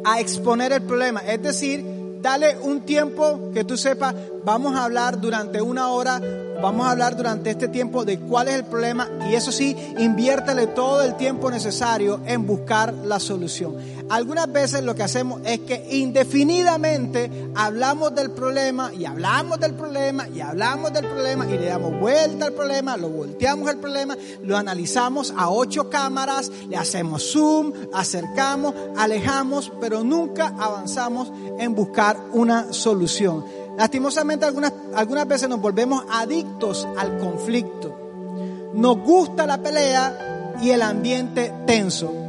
a 0.04 0.20
exponer 0.20 0.72
el 0.72 0.82
problema. 0.84 1.22
Es 1.22 1.42
decir, 1.42 1.98
dale 2.22 2.58
un 2.58 2.82
tiempo 2.82 3.52
que 3.54 3.64
tú 3.64 3.78
sepas, 3.78 4.16
vamos 4.44 4.76
a 4.76 4.86
hablar 4.86 5.20
durante 5.20 5.62
una 5.62 5.90
hora, 5.92 6.22
vamos 6.62 6.88
a 6.88 6.92
hablar 6.92 7.16
durante 7.16 7.52
este 7.52 7.68
tiempo 7.68 8.06
de 8.06 8.20
cuál 8.20 8.48
es 8.48 8.56
el 8.56 8.66
problema 8.66 9.10
y 9.30 9.36
eso 9.36 9.52
sí, 9.52 9.76
inviértele 9.98 10.68
todo 10.68 11.04
el 11.04 11.16
tiempo 11.16 11.52
necesario 11.52 12.22
en 12.26 12.48
buscar 12.48 12.94
la 12.94 13.20
solución. 13.20 13.76
Algunas 14.10 14.50
veces 14.52 14.84
lo 14.84 14.96
que 14.96 15.04
hacemos 15.04 15.42
es 15.44 15.60
que 15.60 15.86
indefinidamente 15.92 17.52
hablamos 17.56 18.16
del 18.16 18.32
problema 18.32 18.92
y 18.94 19.04
hablamos 19.04 19.60
del 19.60 19.74
problema 19.74 20.30
y 20.30 20.40
hablamos 20.40 20.94
del 20.94 21.06
problema 21.06 21.46
y 21.46 21.58
le 21.58 21.66
damos 21.66 22.00
vuelta 22.00 22.46
al 22.46 22.54
problema, 22.54 22.96
lo 22.96 23.10
volteamos 23.10 23.70
el 23.70 23.78
problema, 23.78 24.18
lo 24.44 24.56
analizamos 24.56 25.34
a 25.36 25.50
ocho 25.50 25.90
cámaras, 25.90 26.50
le 26.70 26.78
hacemos 26.78 27.32
zoom, 27.34 27.74
acercamos, 27.94 28.74
alejamos, 28.98 29.74
pero 29.82 30.04
nunca 30.06 30.54
avanzamos 30.58 31.32
en 31.60 31.76
buscar 31.76 32.18
una 32.32 32.72
solución. 32.72 33.44
Lastimosamente 33.78 34.46
algunas, 34.46 34.74
algunas 34.96 35.28
veces 35.28 35.50
nos 35.50 35.60
volvemos 35.60 36.06
adictos 36.10 36.88
al 36.98 37.18
conflicto. 37.18 38.72
Nos 38.74 39.00
gusta 39.00 39.46
la 39.46 39.58
pelea 39.58 40.56
y 40.62 40.70
el 40.70 40.82
ambiente 40.82 41.54
tenso 41.66 42.27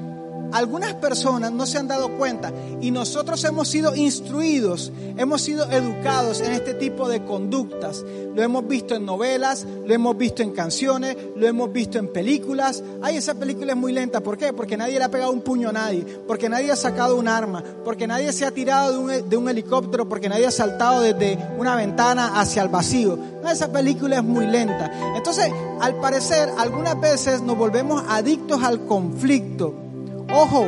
algunas 0.52 0.94
personas 0.94 1.52
no 1.52 1.66
se 1.66 1.78
han 1.78 1.88
dado 1.88 2.16
cuenta 2.16 2.52
y 2.80 2.90
nosotros 2.90 3.42
hemos 3.44 3.68
sido 3.68 3.94
instruidos, 3.94 4.92
hemos 5.16 5.42
sido 5.42 5.70
educados 5.70 6.40
en 6.40 6.52
este 6.52 6.74
tipo 6.74 7.08
de 7.08 7.24
conductas. 7.24 8.04
Lo 8.34 8.42
hemos 8.42 8.66
visto 8.66 8.94
en 8.94 9.04
novelas, 9.04 9.66
lo 9.84 9.92
hemos 9.92 10.16
visto 10.16 10.42
en 10.42 10.52
canciones, 10.52 11.16
lo 11.36 11.46
hemos 11.46 11.72
visto 11.72 11.98
en 11.98 12.08
películas. 12.08 12.82
Ay, 13.02 13.16
esa 13.16 13.34
película 13.34 13.72
es 13.72 13.78
muy 13.78 13.92
lenta. 13.92 14.20
¿Por 14.20 14.38
qué? 14.38 14.52
Porque 14.52 14.76
nadie 14.76 14.98
le 14.98 15.04
ha 15.04 15.10
pegado 15.10 15.32
un 15.32 15.40
puño 15.40 15.70
a 15.70 15.72
nadie, 15.72 16.04
porque 16.26 16.48
nadie 16.48 16.70
ha 16.70 16.76
sacado 16.76 17.16
un 17.16 17.28
arma, 17.28 17.62
porque 17.84 18.06
nadie 18.06 18.32
se 18.32 18.46
ha 18.46 18.50
tirado 18.50 19.06
de 19.06 19.36
un, 19.36 19.48
helicóptero, 19.48 20.08
porque 20.08 20.28
nadie 20.28 20.46
ha 20.46 20.50
saltado 20.50 21.00
desde 21.00 21.38
una 21.58 21.74
ventana 21.74 22.40
hacia 22.40 22.62
el 22.62 22.68
vacío. 22.68 23.18
No, 23.42 23.50
esa 23.50 23.72
película 23.72 24.16
es 24.16 24.24
muy 24.24 24.46
lenta. 24.46 24.90
Entonces, 25.16 25.50
al 25.80 25.96
parecer, 25.96 26.50
algunas 26.58 27.00
veces 27.00 27.42
nos 27.42 27.56
volvemos 27.56 28.02
adictos 28.08 28.62
al 28.62 28.84
conflicto 28.86 29.87
Ojo, 30.30 30.66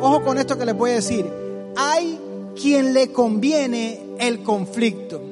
ojo 0.00 0.24
con 0.24 0.36
esto 0.36 0.58
que 0.58 0.66
les 0.66 0.76
voy 0.76 0.90
a 0.90 0.94
decir. 0.94 1.26
Hay 1.74 2.18
quien 2.60 2.92
le 2.92 3.12
conviene 3.12 3.98
el 4.18 4.42
conflicto. 4.42 5.22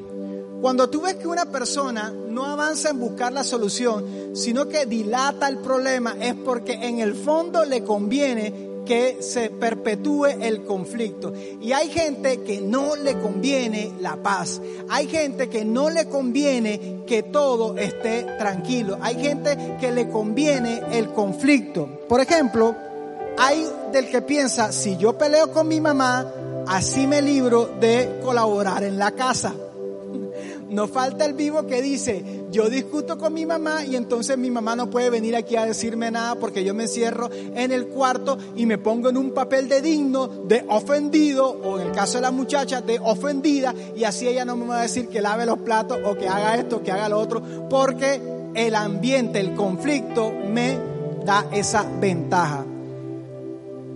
Cuando 0.63 0.89
tú 0.89 1.03
ves 1.03 1.17
que 1.17 1.29
una 1.29 1.47
persona 1.53 2.11
no 2.11 2.47
avanza 2.47 2.91
en 2.91 2.99
buscar 2.99 3.33
la 3.33 3.45
solución, 3.45 4.35
sino 4.35 4.69
que 4.69 4.87
dilata 4.87 5.49
el 5.49 5.59
problema, 5.59 6.17
es 6.19 6.35
porque 6.35 6.73
en 6.73 7.01
el 7.01 7.15
fondo 7.15 7.65
le 7.67 7.85
conviene 7.85 8.69
que 8.87 9.19
se 9.21 9.51
perpetúe 9.51 10.29
el 10.41 10.65
conflicto. 10.65 11.35
Y 11.61 11.73
hay 11.73 11.91
gente 11.91 12.41
que 12.41 12.63
no 12.63 12.97
le 12.97 13.19
conviene 13.19 13.93
la 14.01 14.17
paz. 14.17 14.63
Hay 14.89 15.09
gente 15.09 15.51
que 15.51 15.67
no 15.67 15.91
le 15.91 16.09
conviene 16.09 17.03
que 17.07 17.23
todo 17.23 17.77
esté 17.77 18.23
tranquilo. 18.39 18.97
Hay 19.03 19.23
gente 19.23 19.77
que 19.79 19.93
le 19.93 20.09
conviene 20.09 20.81
el 20.91 21.11
conflicto. 21.11 21.87
Por 22.09 22.23
ejemplo, 22.23 22.75
hay 23.39 23.67
del 23.93 24.09
que 24.09 24.21
piensa, 24.21 24.73
si 24.73 24.97
yo 24.97 25.17
peleo 25.17 25.53
con 25.53 25.69
mi 25.69 25.81
mamá, 25.81 26.27
así 26.67 27.07
me 27.07 27.23
libro 27.23 27.71
de 27.81 28.21
colaborar 28.23 28.83
en 28.85 28.99
la 28.99 29.13
casa. 29.13 29.55
No 30.69 30.87
falta 30.87 31.25
el 31.25 31.33
vivo 31.33 31.67
que 31.67 31.81
dice, 31.81 32.45
yo 32.51 32.69
discuto 32.69 33.17
con 33.17 33.33
mi 33.33 33.47
mamá 33.47 33.87
y 33.87 33.97
entonces 33.97 34.37
mi 34.37 34.51
mamá 34.51 34.77
no 34.77 34.91
puede 34.91 35.09
venir 35.09 35.35
aquí 35.35 35.57
a 35.57 35.65
decirme 35.65 36.11
nada 36.11 36.35
porque 36.35 36.63
yo 36.63 36.75
me 36.75 36.83
encierro 36.83 37.31
en 37.33 37.73
el 37.73 37.87
cuarto 37.87 38.37
y 38.55 38.67
me 38.67 38.77
pongo 38.77 39.09
en 39.09 39.17
un 39.17 39.31
papel 39.31 39.67
de 39.67 39.81
digno, 39.81 40.29
de 40.29 40.67
ofendido, 40.69 41.49
o 41.49 41.81
en 41.81 41.87
el 41.87 41.93
caso 41.93 42.19
de 42.19 42.23
la 42.23 42.31
muchacha, 42.33 42.83
de 42.83 43.01
ofendida, 43.03 43.75
y 43.97 44.05
así 44.05 44.29
ella 44.29 44.45
no 44.45 44.57
me 44.57 44.67
va 44.67 44.81
a 44.81 44.83
decir 44.83 45.09
que 45.09 45.23
lave 45.23 45.47
los 45.47 45.61
platos 45.61 46.01
o 46.05 46.15
que 46.19 46.29
haga 46.29 46.57
esto, 46.57 46.83
que 46.83 46.93
haga 46.93 47.09
lo 47.09 47.19
otro, 47.19 47.43
porque 47.71 48.21
el 48.55 48.75
ambiente, 48.75 49.41
el 49.41 49.55
conflicto 49.55 50.31
me 50.31 50.77
da 51.25 51.47
esa 51.51 51.87
ventaja. 51.99 52.67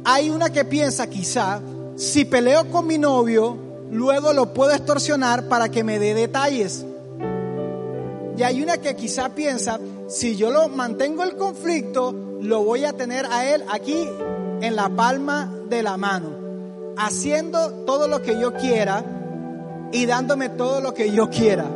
Hay 0.04 0.30
una 0.30 0.50
que 0.50 0.64
piensa 0.64 1.06
quizá, 1.06 1.60
si 1.96 2.24
peleo 2.24 2.68
con 2.70 2.86
mi 2.86 2.98
novio, 2.98 3.56
luego 3.90 4.32
lo 4.32 4.52
puedo 4.52 4.72
extorsionar 4.72 5.48
para 5.48 5.68
que 5.68 5.84
me 5.84 5.98
dé 5.98 6.14
detalles. 6.14 6.84
Y 8.36 8.42
hay 8.42 8.62
una 8.62 8.78
que 8.78 8.96
quizá 8.96 9.28
piensa, 9.28 9.78
si 10.08 10.36
yo 10.36 10.50
lo 10.50 10.68
mantengo 10.68 11.22
el 11.22 11.36
conflicto, 11.36 12.12
lo 12.40 12.64
voy 12.64 12.84
a 12.84 12.92
tener 12.94 13.26
a 13.26 13.54
él 13.54 13.62
aquí 13.70 14.08
en 14.60 14.74
la 14.74 14.88
palma 14.88 15.52
de 15.68 15.82
la 15.82 15.96
mano, 15.96 16.30
haciendo 16.96 17.70
todo 17.84 18.08
lo 18.08 18.22
que 18.22 18.38
yo 18.40 18.54
quiera 18.54 19.04
y 19.92 20.06
dándome 20.06 20.48
todo 20.48 20.80
lo 20.80 20.94
que 20.94 21.12
yo 21.12 21.30
quiera. 21.30 21.66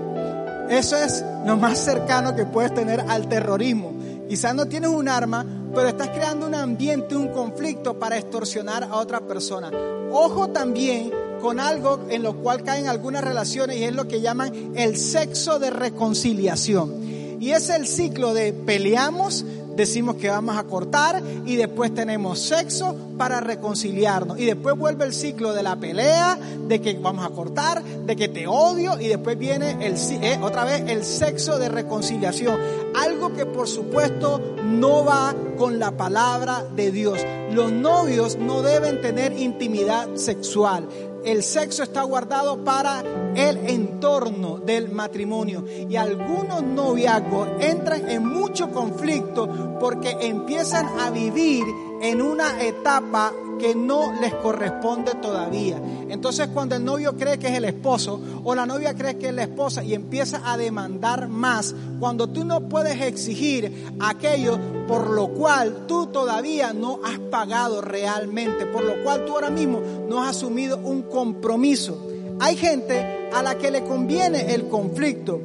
Eso 0.69 0.97
es 0.97 1.25
lo 1.45 1.57
más 1.57 1.79
cercano 1.79 2.35
que 2.35 2.45
puedes 2.45 2.75
tener 2.75 3.01
al 3.09 3.29
terrorismo. 3.29 3.93
Quizás 4.29 4.55
no 4.55 4.67
tienes 4.67 4.91
un 4.91 5.09
arma, 5.09 5.47
pero 5.75 5.89
estás 5.89 6.09
creando 6.11 6.47
un 6.47 6.55
ambiente, 6.55 7.17
un 7.17 7.29
conflicto 7.29 7.99
para 7.99 8.17
extorsionar 8.17 8.85
a 8.85 8.97
otra 8.97 9.21
persona. 9.21 9.71
Ojo 10.11 10.49
también 10.49 11.13
con 11.41 11.61
algo 11.61 12.01
en 12.09 12.23
lo 12.23 12.37
cual 12.37 12.63
caen 12.63 12.87
algunas 12.87 13.23
relaciones 13.23 13.77
y 13.77 13.85
es 13.85 13.95
lo 13.95 14.09
que 14.09 14.21
llaman 14.21 14.73
el 14.75 14.97
sexo 14.97 15.59
de 15.59 15.71
reconciliación. 15.71 17.07
Y 17.41 17.51
es 17.53 17.69
el 17.69 17.87
ciclo 17.87 18.33
de 18.33 18.53
peleamos, 18.53 19.45
decimos 19.77 20.17
que 20.17 20.31
vamos 20.31 20.57
a 20.57 20.65
cortar 20.65 21.23
y 21.45 21.57
después 21.57 21.95
tenemos 21.95 22.41
sexo 22.41 22.97
para 23.19 23.41
reconciliarnos. 23.41 24.39
Y 24.39 24.47
después 24.47 24.77
vuelve 24.77 25.05
el 25.05 25.13
ciclo 25.13 25.53
de 25.53 25.63
la 25.63 25.77
pelea, 25.77 26.39
de 26.67 26.81
que 26.81 26.95
vamos 26.95 27.27
a 27.27 27.31
cortar, 27.31 27.83
de 27.83 28.17
que 28.17 28.29
te 28.29 28.47
odio 28.47 28.99
y 28.99 29.09
después 29.09 29.39
viene 29.39 29.77
eh, 29.81 30.39
otra 30.43 30.65
vez 30.65 30.83
el 30.89 31.05
sexo 31.05 31.59
de 31.59 31.69
reconciliación. 31.69 32.59
Algo 32.97 33.35
que 33.35 33.45
por 33.45 33.69
supuesto 33.69 34.41
no 34.67 35.05
va 35.05 35.35
con 35.57 35.79
la 35.79 35.97
palabra 35.97 36.65
de 36.75 36.91
Dios. 36.91 37.25
Los 37.53 37.73
novios 37.73 38.37
no 38.37 38.63
deben 38.63 39.01
tener 39.01 39.33
intimidad 39.39 40.15
sexual 40.17 40.89
el 41.27 41.43
sexo 41.43 41.83
está 41.83 42.03
guardado 42.05 42.63
para 42.63 43.03
el 43.35 43.57
entorno 43.69 44.59
del 44.59 44.91
matrimonio. 44.93 45.65
Y 45.67 45.97
algunos 45.97 46.63
noviazgos 46.63 47.49
entran 47.59 48.09
en 48.09 48.25
mucho 48.25 48.71
conflicto 48.71 49.77
porque 49.81 50.17
empiezan 50.21 50.87
a 51.01 51.11
vivir 51.11 51.65
en 52.01 52.23
una 52.23 52.63
etapa 52.63 53.33
que 53.59 53.75
no 53.75 54.13
les 54.21 54.35
corresponde 54.35 55.13
todavía. 55.15 55.81
Entonces 56.09 56.49
cuando 56.49 56.77
el 56.77 56.85
novio 56.85 57.17
cree 57.17 57.39
que 57.39 57.49
es 57.49 57.55
el 57.55 57.65
esposo 57.65 58.21
o 58.45 58.55
la 58.55 58.67
novia 58.67 58.95
cree 58.95 59.17
que 59.17 59.29
es 59.29 59.35
la 59.35 59.43
esposa 59.43 59.83
y 59.83 59.95
empieza 59.95 60.41
a 60.45 60.57
demandar 60.57 61.29
más, 61.29 61.75
cuando 61.99 62.29
tú 62.29 62.45
no 62.45 62.69
puedes 62.69 63.01
exigir 63.01 63.87
aquello 64.01 64.59
por 64.87 65.11
lo 65.11 65.29
cual 65.29 65.87
tú 65.87 66.07
todavía 66.07 66.73
no 66.73 67.01
has 67.05 67.19
pagado 67.19 67.81
realmente, 67.81 68.67
por 68.67 68.85
lo 68.85 69.03
cual 69.03 69.25
tú 69.25 69.33
ahora 69.33 69.51
mismo 69.51 69.81
no 70.09 70.23
has 70.23 70.37
asumido 70.37 70.79
un 70.79 71.03
compromiso. 71.03 72.07
Hay 72.39 72.57
gente 72.57 73.29
a 73.33 73.43
la 73.43 73.57
que 73.57 73.71
le 73.71 73.83
conviene 73.83 74.55
el 74.55 74.69
conflicto. 74.69 75.41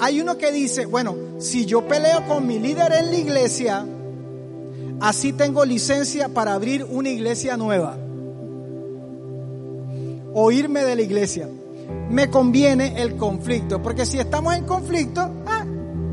Hay 0.00 0.20
uno 0.20 0.38
que 0.38 0.50
dice, 0.50 0.86
bueno, 0.86 1.14
si 1.38 1.66
yo 1.66 1.86
peleo 1.86 2.26
con 2.26 2.46
mi 2.46 2.58
líder 2.58 2.92
en 2.92 3.10
la 3.10 3.16
iglesia, 3.16 3.86
Así 5.00 5.32
tengo 5.32 5.64
licencia 5.64 6.28
para 6.28 6.52
abrir 6.52 6.84
una 6.84 7.08
iglesia 7.08 7.56
nueva. 7.56 7.96
O 10.34 10.50
irme 10.52 10.84
de 10.84 10.96
la 10.96 11.02
iglesia. 11.02 11.48
me 12.08 12.28
conviene 12.28 13.00
el 13.02 13.16
conflicto, 13.16 13.80
porque 13.82 14.04
si 14.04 14.18
estamos 14.18 14.54
en 14.54 14.64
conflicto, 14.64 15.20
ah, 15.46 15.64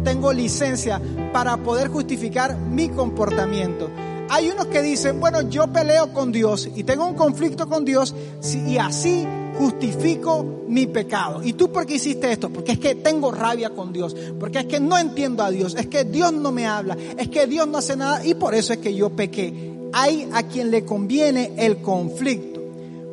tengo 0.04 0.32
licencia 0.32 1.02
para 1.34 1.58
poder 1.58 1.90
justificar 1.90 2.56
mi 2.56 2.90
comportamiento. 2.90 3.90
Hay 4.30 4.50
unos 4.50 4.68
que 4.68 4.82
dicen, 4.82 5.20
bueno, 5.20 5.42
yo 5.42 5.68
peleo 5.68 6.14
con 6.14 6.32
Dios 6.32 6.70
y 6.76 6.84
tengo 6.84 7.06
un 7.06 7.16
conflicto 7.16 7.68
con 7.68 7.84
Dios 7.84 8.16
y 8.68 8.78
así 8.78 9.28
justifico 9.58 10.64
mi 10.68 10.88
pecado. 10.88 11.44
¿Y 11.44 11.54
tú 11.54 11.72
por 11.72 11.86
qué 11.86 11.96
hiciste 11.96 12.32
esto? 12.32 12.50
Porque 12.50 12.74
es 12.74 12.80
que 12.80 12.96
tengo 12.96 13.32
rabia 13.32 13.72
con 13.72 13.92
Dios, 13.92 14.16
porque 14.40 14.60
es 14.60 14.66
que 14.66 14.80
no 14.80 14.98
entiendo 14.98 15.44
a 15.44 15.50
Dios, 15.50 15.76
es 15.76 15.88
que 15.88 16.04
Dios 16.04 16.34
no 16.34 16.52
me 16.52 16.68
habla, 16.68 16.98
es 17.18 17.30
que 17.30 17.48
Dios 17.48 17.68
no 17.68 17.78
hace 17.78 17.96
nada 17.96 18.26
y 18.26 18.36
por 18.36 18.54
eso 18.56 18.74
es 18.74 18.80
que 18.80 18.94
yo 18.94 19.10
pequé. 19.10 19.74
Hay 19.94 20.30
a 20.34 20.44
quien 20.44 20.70
le 20.70 20.86
conviene 20.86 21.54
el 21.58 21.78
conflicto. 21.78 22.62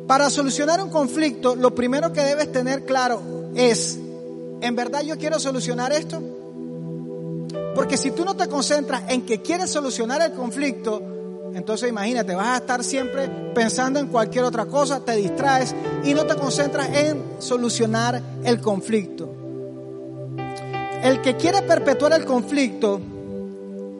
Para 0.07 0.29
solucionar 0.29 0.81
un 0.83 0.89
conflicto, 0.89 1.55
lo 1.55 1.73
primero 1.73 2.13
que 2.13 2.21
debes 2.21 2.51
tener 2.51 2.85
claro 2.85 3.21
es, 3.55 3.97
¿en 4.61 4.75
verdad 4.75 5.01
yo 5.01 5.17
quiero 5.17 5.39
solucionar 5.39 5.91
esto? 5.93 6.21
Porque 7.73 7.97
si 7.97 8.11
tú 8.11 8.23
no 8.23 8.35
te 8.35 8.47
concentras 8.47 9.03
en 9.09 9.25
que 9.25 9.41
quieres 9.41 9.71
solucionar 9.71 10.21
el 10.21 10.33
conflicto, 10.33 11.14
entonces 11.55 11.89
imagínate, 11.89 12.35
vas 12.35 12.47
a 12.47 12.57
estar 12.57 12.83
siempre 12.83 13.29
pensando 13.53 13.97
en 13.97 14.07
cualquier 14.07 14.43
otra 14.43 14.65
cosa, 14.65 14.99
te 14.99 15.15
distraes 15.15 15.73
y 16.03 16.13
no 16.13 16.25
te 16.25 16.35
concentras 16.35 16.89
en 16.93 17.23
solucionar 17.39 18.21
el 18.43 18.59
conflicto. 18.59 19.33
El 21.01 21.21
que 21.21 21.37
quiere 21.37 21.61
perpetuar 21.61 22.11
el 22.11 22.25
conflicto, 22.25 22.99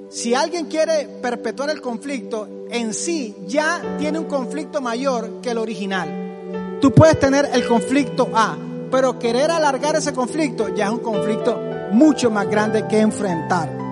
si 0.09 0.33
alguien 0.33 0.65
quiere 0.65 1.07
perpetuar 1.21 1.69
el 1.69 1.79
conflicto, 1.79 2.67
en 2.69 2.93
sí 2.93 3.33
ya 3.47 3.81
tiene 3.97 4.19
un 4.19 4.25
conflicto 4.25 4.81
mayor 4.81 5.39
que 5.41 5.51
el 5.51 5.57
original. 5.57 6.79
Tú 6.81 6.91
puedes 6.91 7.17
tener 7.21 7.49
el 7.53 7.65
conflicto 7.65 8.29
A, 8.33 8.57
pero 8.91 9.17
querer 9.17 9.49
alargar 9.49 9.95
ese 9.95 10.11
conflicto 10.11 10.75
ya 10.75 10.87
es 10.87 10.91
un 10.91 10.99
conflicto 10.99 11.57
mucho 11.91 12.29
más 12.29 12.49
grande 12.49 12.85
que 12.85 12.99
enfrentar. 12.99 13.84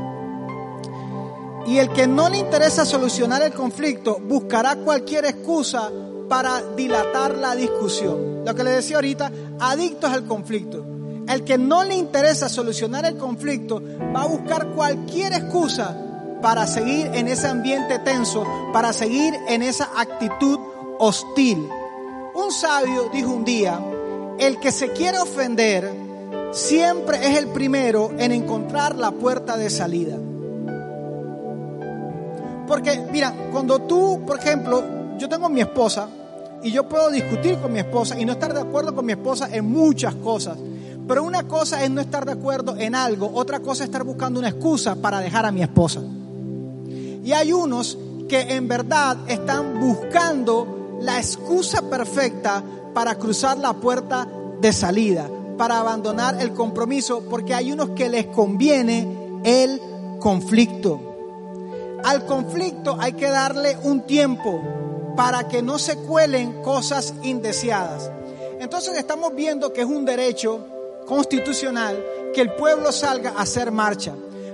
Y 1.65 1.77
el 1.77 1.89
que 1.91 2.07
no 2.07 2.29
le 2.29 2.37
interesa 2.37 2.85
solucionar 2.85 3.41
el 3.41 3.53
conflicto 3.53 4.19
buscará 4.19 4.75
cualquier 4.75 5.25
excusa 5.25 5.89
para 6.27 6.61
dilatar 6.75 7.37
la 7.37 7.55
discusión. 7.55 8.43
Lo 8.45 8.53
que 8.53 8.63
le 8.63 8.71
decía 8.71 8.97
ahorita, 8.97 9.31
adictos 9.59 10.11
al 10.11 10.25
conflicto. 10.25 10.85
El 11.27 11.43
que 11.43 11.57
no 11.57 11.83
le 11.83 11.95
interesa 11.95 12.49
solucionar 12.49 13.05
el 13.05 13.17
conflicto 13.17 13.81
va 14.13 14.23
a 14.23 14.27
buscar 14.27 14.67
cualquier 14.69 15.33
excusa 15.33 15.97
para 16.41 16.67
seguir 16.67 17.09
en 17.13 17.29
ese 17.29 17.47
ambiente 17.47 17.99
tenso, 17.99 18.45
para 18.73 18.91
seguir 18.91 19.33
en 19.47 19.61
esa 19.61 19.89
actitud 19.95 20.59
hostil. 20.99 21.65
Un 22.35 22.51
sabio 22.51 23.09
dijo 23.13 23.31
un 23.31 23.45
día, 23.45 23.79
el 24.37 24.59
que 24.59 24.71
se 24.71 24.91
quiere 24.91 25.19
ofender 25.19 25.89
siempre 26.51 27.25
es 27.25 27.37
el 27.37 27.47
primero 27.47 28.11
en 28.17 28.33
encontrar 28.33 28.95
la 28.97 29.11
puerta 29.11 29.55
de 29.55 29.69
salida. 29.69 30.17
Porque, 32.67 33.05
mira, 33.11 33.33
cuando 33.51 33.79
tú, 33.79 34.21
por 34.25 34.39
ejemplo, 34.39 34.83
yo 35.17 35.27
tengo 35.29 35.49
mi 35.49 35.61
esposa 35.61 36.07
y 36.61 36.71
yo 36.71 36.87
puedo 36.87 37.09
discutir 37.09 37.57
con 37.57 37.73
mi 37.73 37.79
esposa 37.79 38.19
y 38.19 38.25
no 38.25 38.33
estar 38.33 38.53
de 38.53 38.61
acuerdo 38.61 38.95
con 38.95 39.05
mi 39.05 39.13
esposa 39.13 39.49
en 39.51 39.69
muchas 39.69 40.15
cosas. 40.15 40.57
Pero 41.07 41.23
una 41.23 41.43
cosa 41.43 41.83
es 41.83 41.89
no 41.89 41.99
estar 41.99 42.25
de 42.25 42.31
acuerdo 42.31 42.77
en 42.77 42.95
algo, 42.95 43.29
otra 43.33 43.59
cosa 43.59 43.83
es 43.83 43.89
estar 43.89 44.03
buscando 44.03 44.39
una 44.39 44.49
excusa 44.49 44.95
para 44.95 45.19
dejar 45.19 45.45
a 45.45 45.51
mi 45.51 45.61
esposa. 45.61 46.01
Y 47.23 47.31
hay 47.31 47.51
unos 47.51 47.97
que 48.29 48.55
en 48.55 48.67
verdad 48.67 49.17
están 49.27 49.79
buscando 49.79 50.97
la 51.01 51.17
excusa 51.17 51.89
perfecta 51.89 52.63
para 52.93 53.15
cruzar 53.15 53.57
la 53.57 53.73
puerta 53.73 54.27
de 54.61 54.71
salida 54.71 55.29
para 55.57 55.79
abandonar 55.79 56.41
el 56.41 56.53
compromiso 56.53 57.23
porque 57.29 57.53
hay 57.53 57.71
unos 57.71 57.89
que 57.91 58.09
les 58.09 58.27
conviene 58.27 59.07
el 59.43 59.79
conflicto. 60.19 61.12
Al 62.03 62.25
conflicto 62.25 62.97
hay 62.99 63.13
que 63.13 63.29
darle 63.29 63.77
un 63.83 64.01
tiempo 64.01 64.61
para 65.15 65.47
que 65.47 65.61
no 65.61 65.79
se 65.79 65.97
cuelen 65.97 66.61
cosas 66.61 67.13
indeseadas. 67.23 68.11
Entonces 68.59 68.97
estamos 68.97 69.33
viendo 69.35 69.71
que 69.71 69.81
es 69.81 69.87
un 69.87 70.05
derecho 70.05 70.65
constitucional 71.05 72.03
que 72.33 72.41
el 72.41 72.53
pueblo 72.53 72.91
salga 72.91 73.31
a 73.31 73.41
hacer 73.41 73.71
marcha. 73.71 74.13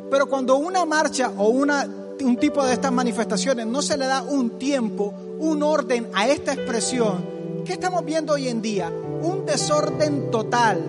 Pero 0.09 0.27
cuando 0.27 0.57
una 0.57 0.85
marcha 0.85 1.31
o 1.37 1.49
una, 1.49 1.87
un 2.21 2.37
tipo 2.37 2.65
de 2.65 2.73
estas 2.73 2.91
manifestaciones 2.91 3.65
no 3.65 3.81
se 3.81 3.97
le 3.97 4.05
da 4.05 4.21
un 4.23 4.57
tiempo, 4.57 5.13
un 5.39 5.63
orden 5.63 6.09
a 6.13 6.27
esta 6.27 6.53
expresión, 6.53 7.63
¿qué 7.65 7.73
estamos 7.73 8.03
viendo 8.03 8.33
hoy 8.33 8.47
en 8.47 8.61
día? 8.61 8.91
Un 9.21 9.45
desorden 9.45 10.31
total, 10.31 10.83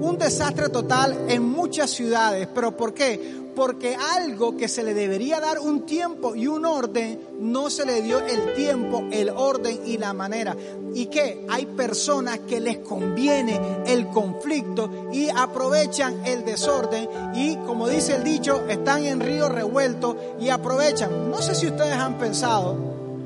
un 0.00 0.18
desastre 0.18 0.68
total 0.68 1.26
en 1.28 1.42
muchas 1.42 1.90
ciudades. 1.90 2.48
¿Pero 2.54 2.76
por 2.76 2.94
qué? 2.94 3.38
Porque 3.54 3.96
algo 3.96 4.56
que 4.56 4.68
se 4.68 4.84
le 4.84 4.94
debería 4.94 5.40
dar 5.40 5.58
un 5.58 5.84
tiempo 5.84 6.36
y 6.36 6.46
un 6.46 6.64
orden, 6.64 7.20
no 7.40 7.70
se 7.70 7.84
le 7.84 8.02
dio 8.02 8.20
el 8.20 8.54
tiempo, 8.54 9.04
el 9.10 9.30
orden 9.30 9.80
y 9.84 9.98
la 9.98 10.12
manera. 10.12 10.56
Y 10.94 11.06
que 11.06 11.44
hay 11.48 11.66
personas 11.66 12.40
que 12.40 12.60
les 12.60 12.78
conviene 12.78 13.60
el 13.86 14.08
conflicto 14.08 15.08
y 15.12 15.28
aprovechan 15.28 16.24
el 16.24 16.44
desorden 16.44 17.08
y 17.34 17.56
como 17.56 17.88
dice 17.88 18.16
el 18.16 18.24
dicho, 18.24 18.64
están 18.68 19.04
en 19.04 19.20
río 19.20 19.48
revuelto 19.48 20.36
y 20.40 20.50
aprovechan. 20.50 21.30
No 21.30 21.42
sé 21.42 21.54
si 21.54 21.66
ustedes 21.66 21.94
han 21.94 22.16
pensado, 22.18 22.76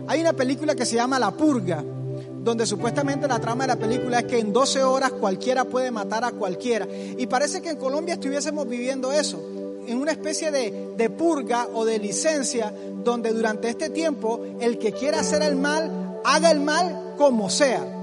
hay 0.06 0.20
una 0.22 0.32
película 0.32 0.74
que 0.74 0.86
se 0.86 0.96
llama 0.96 1.18
La 1.18 1.30
Purga 1.30 1.84
donde 2.42 2.66
supuestamente 2.66 3.28
la 3.28 3.38
trama 3.38 3.64
de 3.64 3.68
la 3.68 3.76
película 3.76 4.18
es 4.20 4.24
que 4.24 4.38
en 4.38 4.52
12 4.52 4.82
horas 4.82 5.12
cualquiera 5.12 5.64
puede 5.64 5.90
matar 5.90 6.24
a 6.24 6.32
cualquiera. 6.32 6.86
Y 7.16 7.26
parece 7.26 7.62
que 7.62 7.70
en 7.70 7.76
Colombia 7.76 8.14
estuviésemos 8.14 8.68
viviendo 8.68 9.12
eso, 9.12 9.40
en 9.86 9.98
una 9.98 10.12
especie 10.12 10.50
de, 10.50 10.92
de 10.96 11.10
purga 11.10 11.68
o 11.72 11.84
de 11.84 11.98
licencia, 11.98 12.72
donde 13.04 13.32
durante 13.32 13.68
este 13.68 13.90
tiempo 13.90 14.40
el 14.60 14.78
que 14.78 14.92
quiera 14.92 15.20
hacer 15.20 15.42
el 15.42 15.56
mal, 15.56 16.20
haga 16.24 16.50
el 16.50 16.60
mal 16.60 17.14
como 17.16 17.48
sea. 17.48 18.01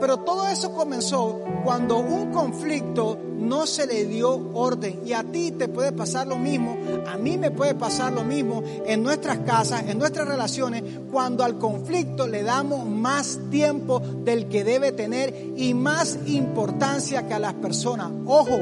Pero 0.00 0.18
todo 0.18 0.48
eso 0.48 0.72
comenzó 0.72 1.40
cuando 1.64 1.98
un 1.98 2.30
conflicto 2.32 3.18
no 3.38 3.66
se 3.66 3.86
le 3.86 4.04
dio 4.04 4.50
orden. 4.54 5.00
Y 5.04 5.12
a 5.12 5.24
ti 5.24 5.52
te 5.52 5.68
puede 5.68 5.92
pasar 5.92 6.26
lo 6.26 6.36
mismo, 6.36 6.76
a 7.06 7.16
mí 7.16 7.38
me 7.38 7.50
puede 7.50 7.74
pasar 7.74 8.12
lo 8.12 8.24
mismo 8.24 8.62
en 8.86 9.02
nuestras 9.02 9.38
casas, 9.38 9.84
en 9.88 9.98
nuestras 9.98 10.28
relaciones, 10.28 10.82
cuando 11.10 11.44
al 11.44 11.58
conflicto 11.58 12.26
le 12.26 12.42
damos 12.42 12.86
más 12.86 13.38
tiempo 13.50 14.00
del 14.00 14.48
que 14.48 14.64
debe 14.64 14.92
tener 14.92 15.52
y 15.56 15.74
más 15.74 16.18
importancia 16.26 17.26
que 17.26 17.34
a 17.34 17.38
las 17.38 17.54
personas. 17.54 18.10
Ojo, 18.26 18.58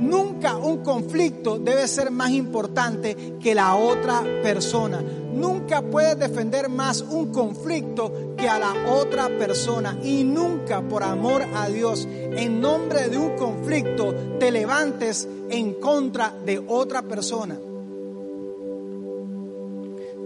Nunca 0.00 0.56
un 0.56 0.78
conflicto 0.78 1.58
debe 1.58 1.86
ser 1.86 2.10
más 2.10 2.30
importante 2.30 3.36
que 3.40 3.54
la 3.54 3.76
otra 3.76 4.22
persona. 4.42 5.00
Nunca 5.00 5.82
puedes 5.82 6.18
defender 6.18 6.68
más 6.68 7.00
un 7.00 7.32
conflicto 7.32 8.33
a 8.48 8.58
la 8.58 8.74
otra 8.90 9.28
persona. 9.28 9.98
Y 10.02 10.24
nunca, 10.24 10.82
por 10.82 11.02
amor 11.02 11.42
a 11.54 11.68
Dios, 11.68 12.06
en 12.10 12.60
nombre 12.60 13.08
de 13.08 13.18
un 13.18 13.36
conflicto, 13.36 14.14
te 14.38 14.50
levantes 14.50 15.28
en 15.50 15.74
contra 15.74 16.32
de 16.44 16.62
otra 16.66 17.02
persona. 17.02 17.58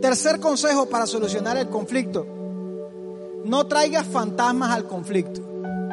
Tercer 0.00 0.38
consejo 0.38 0.86
para 0.86 1.06
solucionar 1.06 1.56
el 1.56 1.68
conflicto. 1.68 2.26
No 3.44 3.66
traigas 3.66 4.06
fantasmas 4.06 4.70
al 4.70 4.86
conflicto. 4.86 5.40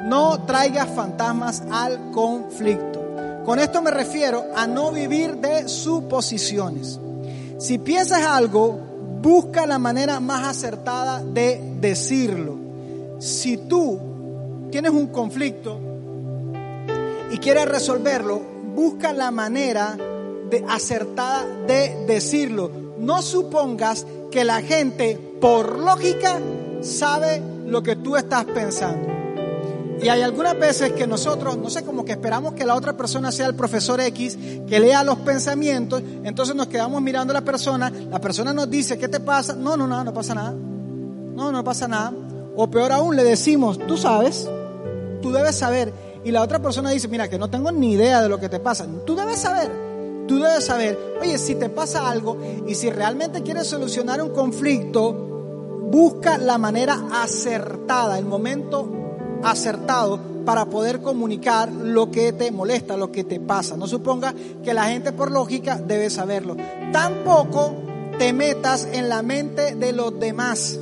No 0.05 0.45
traigas 0.45 0.87
fantasmas 0.89 1.63
al 1.71 2.11
conflicto. 2.11 3.03
Con 3.45 3.59
esto 3.59 3.81
me 3.81 3.91
refiero 3.91 4.45
a 4.55 4.67
no 4.67 4.91
vivir 4.91 5.37
de 5.37 5.67
suposiciones. 5.67 6.99
Si 7.57 7.77
piensas 7.77 8.23
algo, 8.23 8.79
busca 9.25 9.65
la 9.65 9.79
manera 9.79 10.19
más 10.19 10.47
acertada 10.47 11.19
de 11.23 11.59
decirlo. 11.81 12.59
Si 13.17 13.57
tú 13.57 13.99
tienes 14.69 14.91
un 14.91 15.07
conflicto 15.07 15.79
y 17.31 17.39
quieres 17.39 17.67
resolverlo, 17.67 18.39
busca 18.75 19.13
la 19.13 19.31
manera 19.31 19.97
de 20.51 20.63
acertada 20.69 21.43
de 21.65 22.05
decirlo. 22.05 22.69
No 22.99 23.23
supongas 23.23 24.05
que 24.29 24.43
la 24.43 24.61
gente, 24.61 25.19
por 25.41 25.79
lógica, 25.79 26.39
sabe 26.81 27.41
lo 27.65 27.81
que 27.81 27.95
tú 27.95 28.17
estás 28.17 28.45
pensando. 28.45 29.14
Y 30.01 30.09
hay 30.09 30.21
algunas 30.21 30.59
veces 30.59 30.91
que 30.91 31.07
nosotros, 31.07 31.57
no 31.57 31.69
sé, 31.69 31.83
como 31.83 32.03
que 32.03 32.11
esperamos 32.11 32.53
que 32.53 32.65
la 32.65 32.75
otra 32.75 32.97
persona 32.97 33.31
sea 33.31 33.47
el 33.47 33.55
profesor 33.55 33.99
X, 34.01 34.37
que 34.67 34.79
lea 34.79 35.03
los 35.03 35.19
pensamientos, 35.19 36.03
entonces 36.23 36.55
nos 36.55 36.67
quedamos 36.67 37.01
mirando 37.01 37.31
a 37.31 37.35
la 37.35 37.45
persona, 37.45 37.89
la 37.89 38.19
persona 38.19 38.53
nos 38.53 38.69
dice, 38.69 38.97
¿qué 38.97 39.07
te 39.07 39.19
pasa? 39.19 39.53
No, 39.53 39.77
no, 39.77 39.87
no, 39.87 40.03
no 40.03 40.13
pasa 40.13 40.35
nada. 40.35 40.51
No, 40.51 41.51
no 41.51 41.63
pasa 41.63 41.87
nada. 41.87 42.13
O 42.55 42.69
peor 42.69 42.91
aún, 42.91 43.15
le 43.15 43.23
decimos, 43.23 43.79
tú 43.87 43.97
sabes, 43.97 44.47
tú 45.21 45.31
debes 45.31 45.55
saber. 45.55 45.93
Y 46.23 46.31
la 46.31 46.41
otra 46.41 46.59
persona 46.59 46.89
dice, 46.89 47.07
mira, 47.07 47.29
que 47.29 47.37
no 47.37 47.49
tengo 47.49 47.71
ni 47.71 47.93
idea 47.93 48.21
de 48.21 48.29
lo 48.29 48.39
que 48.39 48.49
te 48.49 48.59
pasa. 48.59 48.87
Tú 49.05 49.15
debes 49.15 49.39
saber, 49.39 49.69
tú 50.27 50.39
debes 50.39 50.65
saber. 50.65 50.97
Oye, 51.21 51.37
si 51.37 51.55
te 51.55 51.69
pasa 51.69 52.09
algo 52.09 52.37
y 52.67 52.75
si 52.75 52.89
realmente 52.89 53.43
quieres 53.43 53.67
solucionar 53.67 54.21
un 54.21 54.29
conflicto, 54.29 55.13
busca 55.91 56.37
la 56.37 56.57
manera 56.57 57.05
acertada, 57.11 58.17
el 58.17 58.25
momento 58.25 59.04
acertado 59.43 60.19
para 60.45 60.65
poder 60.65 61.01
comunicar 61.01 61.71
lo 61.71 62.11
que 62.11 62.31
te 62.33 62.51
molesta, 62.51 62.95
lo 62.95 63.11
que 63.11 63.23
te 63.23 63.39
pasa. 63.39 63.75
No 63.75 63.87
suponga 63.87 64.33
que 64.63 64.73
la 64.73 64.85
gente 64.85 65.11
por 65.11 65.31
lógica 65.31 65.77
debe 65.77 66.09
saberlo. 66.09 66.55
Tampoco 66.91 67.73
te 68.17 68.31
metas 68.31 68.87
en 68.91 69.09
la 69.09 69.21
mente 69.21 69.75
de 69.75 69.91
los 69.91 70.17
demás. 70.19 70.79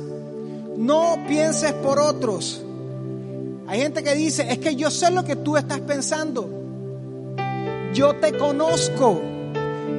No 0.76 1.16
pienses 1.26 1.72
por 1.72 1.98
otros. 1.98 2.62
Hay 3.66 3.80
gente 3.80 4.02
que 4.02 4.14
dice, 4.14 4.46
es 4.50 4.58
que 4.58 4.76
yo 4.76 4.90
sé 4.90 5.10
lo 5.10 5.24
que 5.24 5.36
tú 5.36 5.56
estás 5.56 5.80
pensando. 5.80 6.48
Yo 7.94 8.14
te 8.16 8.36
conozco. 8.36 9.20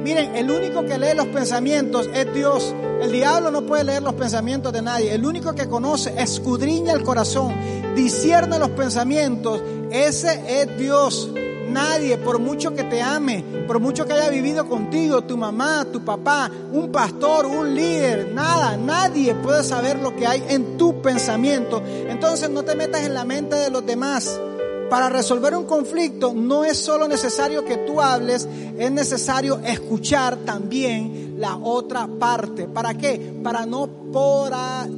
Miren, 0.04 0.36
el 0.36 0.50
único 0.50 0.84
que 0.84 0.98
lee 0.98 1.16
los 1.16 1.26
pensamientos 1.26 2.08
es 2.14 2.32
Dios. 2.32 2.74
El 3.00 3.10
diablo 3.10 3.50
no 3.50 3.66
puede 3.66 3.84
leer 3.84 4.02
los 4.02 4.14
pensamientos 4.14 4.72
de 4.72 4.82
nadie. 4.82 5.12
El 5.12 5.26
único 5.26 5.52
que 5.54 5.66
conoce, 5.66 6.14
escudriña 6.16 6.92
el 6.92 7.02
corazón, 7.02 7.52
discierne 7.96 8.58
los 8.60 8.70
pensamientos. 8.70 9.60
Ese 9.90 10.62
es 10.62 10.78
Dios. 10.78 11.30
Nadie, 11.68 12.16
por 12.16 12.38
mucho 12.38 12.74
que 12.74 12.84
te 12.84 13.02
ame, 13.02 13.44
por 13.66 13.80
mucho 13.80 14.06
que 14.06 14.12
haya 14.12 14.30
vivido 14.30 14.68
contigo, 14.68 15.24
tu 15.24 15.36
mamá, 15.36 15.84
tu 15.90 16.04
papá, 16.04 16.48
un 16.72 16.92
pastor, 16.92 17.44
un 17.44 17.74
líder, 17.74 18.32
nada, 18.32 18.76
nadie 18.76 19.34
puede 19.34 19.64
saber 19.64 19.98
lo 19.98 20.14
que 20.14 20.26
hay 20.26 20.44
en 20.48 20.76
tu 20.76 21.02
pensamiento. 21.02 21.82
Entonces 21.84 22.48
no 22.50 22.62
te 22.62 22.76
metas 22.76 23.02
en 23.02 23.14
la 23.14 23.24
mente 23.24 23.56
de 23.56 23.70
los 23.70 23.84
demás. 23.84 24.40
Para 24.88 25.08
resolver 25.08 25.56
un 25.56 25.64
conflicto 25.64 26.32
no 26.32 26.64
es 26.64 26.78
solo 26.78 27.08
necesario 27.08 27.64
que 27.64 27.78
tú 27.78 28.00
hables, 28.00 28.48
es 28.78 28.92
necesario 28.92 29.58
escuchar 29.64 30.36
también 30.36 31.25
la 31.36 31.56
otra 31.56 32.06
parte. 32.06 32.66
¿Para 32.68 32.94
qué? 32.94 33.34
Para 33.42 33.66
no 33.66 33.88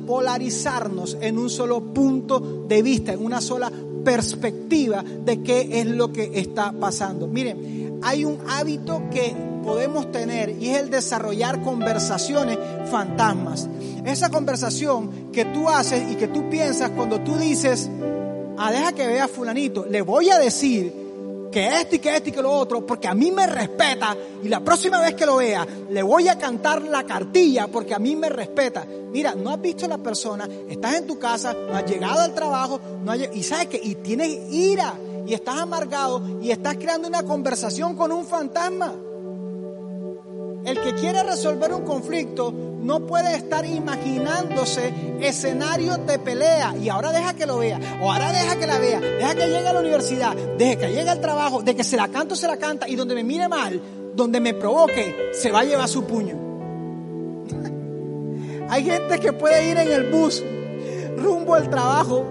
polarizarnos 0.06 1.16
en 1.20 1.38
un 1.38 1.50
solo 1.50 1.80
punto 1.80 2.64
de 2.68 2.82
vista, 2.82 3.12
en 3.12 3.24
una 3.24 3.40
sola 3.40 3.70
perspectiva 4.04 5.02
de 5.02 5.42
qué 5.42 5.80
es 5.80 5.86
lo 5.86 6.12
que 6.12 6.30
está 6.34 6.72
pasando. 6.72 7.26
Miren, 7.26 8.00
hay 8.02 8.24
un 8.24 8.38
hábito 8.48 9.02
que 9.10 9.34
podemos 9.64 10.10
tener 10.10 10.56
y 10.60 10.70
es 10.70 10.78
el 10.80 10.90
desarrollar 10.90 11.62
conversaciones 11.62 12.58
fantasmas. 12.90 13.68
Esa 14.04 14.30
conversación 14.30 15.30
que 15.32 15.44
tú 15.44 15.68
haces 15.68 16.10
y 16.10 16.14
que 16.14 16.28
tú 16.28 16.48
piensas 16.48 16.90
cuando 16.90 17.20
tú 17.20 17.36
dices, 17.36 17.90
ah, 18.56 18.72
deja 18.72 18.92
que 18.92 19.06
vea 19.06 19.28
fulanito, 19.28 19.84
le 19.84 20.00
voy 20.00 20.30
a 20.30 20.38
decir 20.38 20.97
que 21.50 21.66
esto 21.80 21.96
y 21.96 21.98
que 21.98 22.16
esto 22.16 22.28
y 22.28 22.32
que 22.32 22.42
lo 22.42 22.50
otro, 22.50 22.86
porque 22.86 23.08
a 23.08 23.14
mí 23.14 23.30
me 23.30 23.46
respeta 23.46 24.16
y 24.42 24.48
la 24.48 24.60
próxima 24.60 25.00
vez 25.00 25.14
que 25.14 25.26
lo 25.26 25.36
vea 25.36 25.66
le 25.90 26.02
voy 26.02 26.28
a 26.28 26.38
cantar 26.38 26.82
la 26.82 27.04
cartilla 27.04 27.68
porque 27.68 27.94
a 27.94 27.98
mí 27.98 28.16
me 28.16 28.28
respeta. 28.28 28.86
Mira, 29.12 29.34
no 29.34 29.50
has 29.50 29.60
visto 29.60 29.86
a 29.86 29.88
la 29.88 29.98
persona, 29.98 30.48
estás 30.68 30.94
en 30.94 31.06
tu 31.06 31.18
casa, 31.18 31.54
no 31.54 31.76
has 31.76 31.86
llegado 31.86 32.20
al 32.20 32.34
trabajo, 32.34 32.80
no 33.02 33.14
y 33.14 33.42
sabes 33.42 33.68
que 33.68 33.80
y 33.82 33.96
tienes 33.96 34.52
ira 34.52 34.94
y 35.26 35.34
estás 35.34 35.56
amargado 35.58 36.22
y 36.40 36.50
estás 36.50 36.76
creando 36.76 37.08
una 37.08 37.22
conversación 37.22 37.96
con 37.96 38.12
un 38.12 38.26
fantasma. 38.26 38.94
El 40.64 40.80
que 40.82 40.94
quiere 40.94 41.22
resolver 41.22 41.72
un 41.72 41.84
conflicto 41.84 42.52
no 42.80 43.06
puede 43.06 43.34
estar 43.34 43.66
imaginándose 43.66 44.92
escenarios 45.20 46.06
de 46.06 46.18
pelea. 46.18 46.74
Y 46.80 46.88
ahora 46.88 47.12
deja 47.12 47.34
que 47.34 47.46
lo 47.46 47.58
vea, 47.58 47.78
o 48.00 48.12
ahora 48.12 48.32
deja 48.32 48.56
que 48.56 48.66
la 48.66 48.78
vea, 48.78 49.00
deja 49.00 49.34
que 49.34 49.46
llegue 49.46 49.68
a 49.68 49.72
la 49.72 49.80
universidad, 49.80 50.36
deja 50.56 50.76
que 50.80 50.88
llegue 50.88 51.10
al 51.10 51.20
trabajo, 51.20 51.62
de 51.62 51.74
que 51.74 51.84
se 51.84 51.96
la 51.96 52.08
canto, 52.08 52.36
se 52.36 52.46
la 52.46 52.56
canta. 52.56 52.88
Y 52.88 52.96
donde 52.96 53.14
me 53.14 53.24
mire 53.24 53.48
mal, 53.48 53.80
donde 54.14 54.40
me 54.40 54.54
provoque, 54.54 55.30
se 55.32 55.50
va 55.50 55.60
a 55.60 55.64
llevar 55.64 55.88
su 55.88 56.04
puño. 56.04 56.36
Hay 58.68 58.84
gente 58.84 59.18
que 59.18 59.32
puede 59.32 59.70
ir 59.70 59.78
en 59.78 59.90
el 59.90 60.10
bus 60.10 60.42
rumbo 61.16 61.54
al 61.54 61.68
trabajo, 61.68 62.24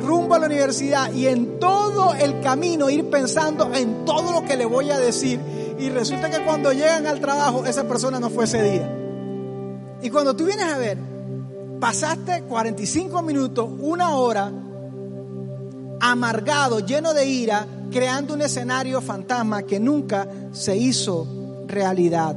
rumbo 0.00 0.34
a 0.34 0.38
la 0.38 0.46
universidad 0.46 1.12
y 1.12 1.26
en 1.26 1.58
todo 1.58 2.14
el 2.14 2.40
camino 2.40 2.88
ir 2.90 3.10
pensando 3.10 3.72
en 3.74 4.04
todo 4.04 4.32
lo 4.32 4.44
que 4.46 4.56
le 4.56 4.64
voy 4.64 4.90
a 4.90 4.98
decir. 4.98 5.40
Y 5.78 5.88
resulta 5.90 6.30
que 6.30 6.42
cuando 6.44 6.72
llegan 6.72 7.06
al 7.06 7.20
trabajo 7.20 7.66
esa 7.66 7.84
persona 7.84 8.20
no 8.20 8.30
fue 8.30 8.44
ese 8.44 8.62
día. 8.62 9.03
Y 10.04 10.10
cuando 10.10 10.36
tú 10.36 10.44
vienes 10.44 10.66
a 10.66 10.76
ver, 10.76 10.98
pasaste 11.80 12.42
45 12.42 13.22
minutos, 13.22 13.70
una 13.80 14.16
hora, 14.16 14.52
amargado, 15.98 16.80
lleno 16.80 17.14
de 17.14 17.24
ira, 17.24 17.66
creando 17.90 18.34
un 18.34 18.42
escenario 18.42 19.00
fantasma 19.00 19.62
que 19.62 19.80
nunca 19.80 20.28
se 20.52 20.76
hizo 20.76 21.64
realidad. 21.66 22.36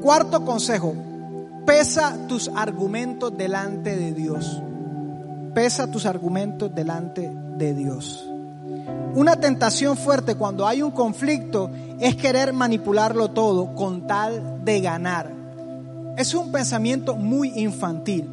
Cuarto 0.00 0.42
consejo, 0.42 0.94
pesa 1.66 2.26
tus 2.26 2.48
argumentos 2.48 3.36
delante 3.36 3.94
de 3.94 4.12
Dios. 4.12 4.62
Pesa 5.54 5.90
tus 5.90 6.06
argumentos 6.06 6.74
delante 6.74 7.30
de 7.58 7.74
Dios. 7.74 8.26
Una 9.14 9.36
tentación 9.36 9.96
fuerte 9.96 10.34
cuando 10.34 10.66
hay 10.66 10.82
un 10.82 10.90
conflicto 10.90 11.70
es 11.98 12.16
querer 12.16 12.52
manipularlo 12.52 13.30
todo 13.30 13.74
con 13.74 14.06
tal 14.06 14.62
de 14.62 14.80
ganar. 14.80 15.32
Es 16.18 16.34
un 16.34 16.52
pensamiento 16.52 17.16
muy 17.16 17.50
infantil. 17.56 18.28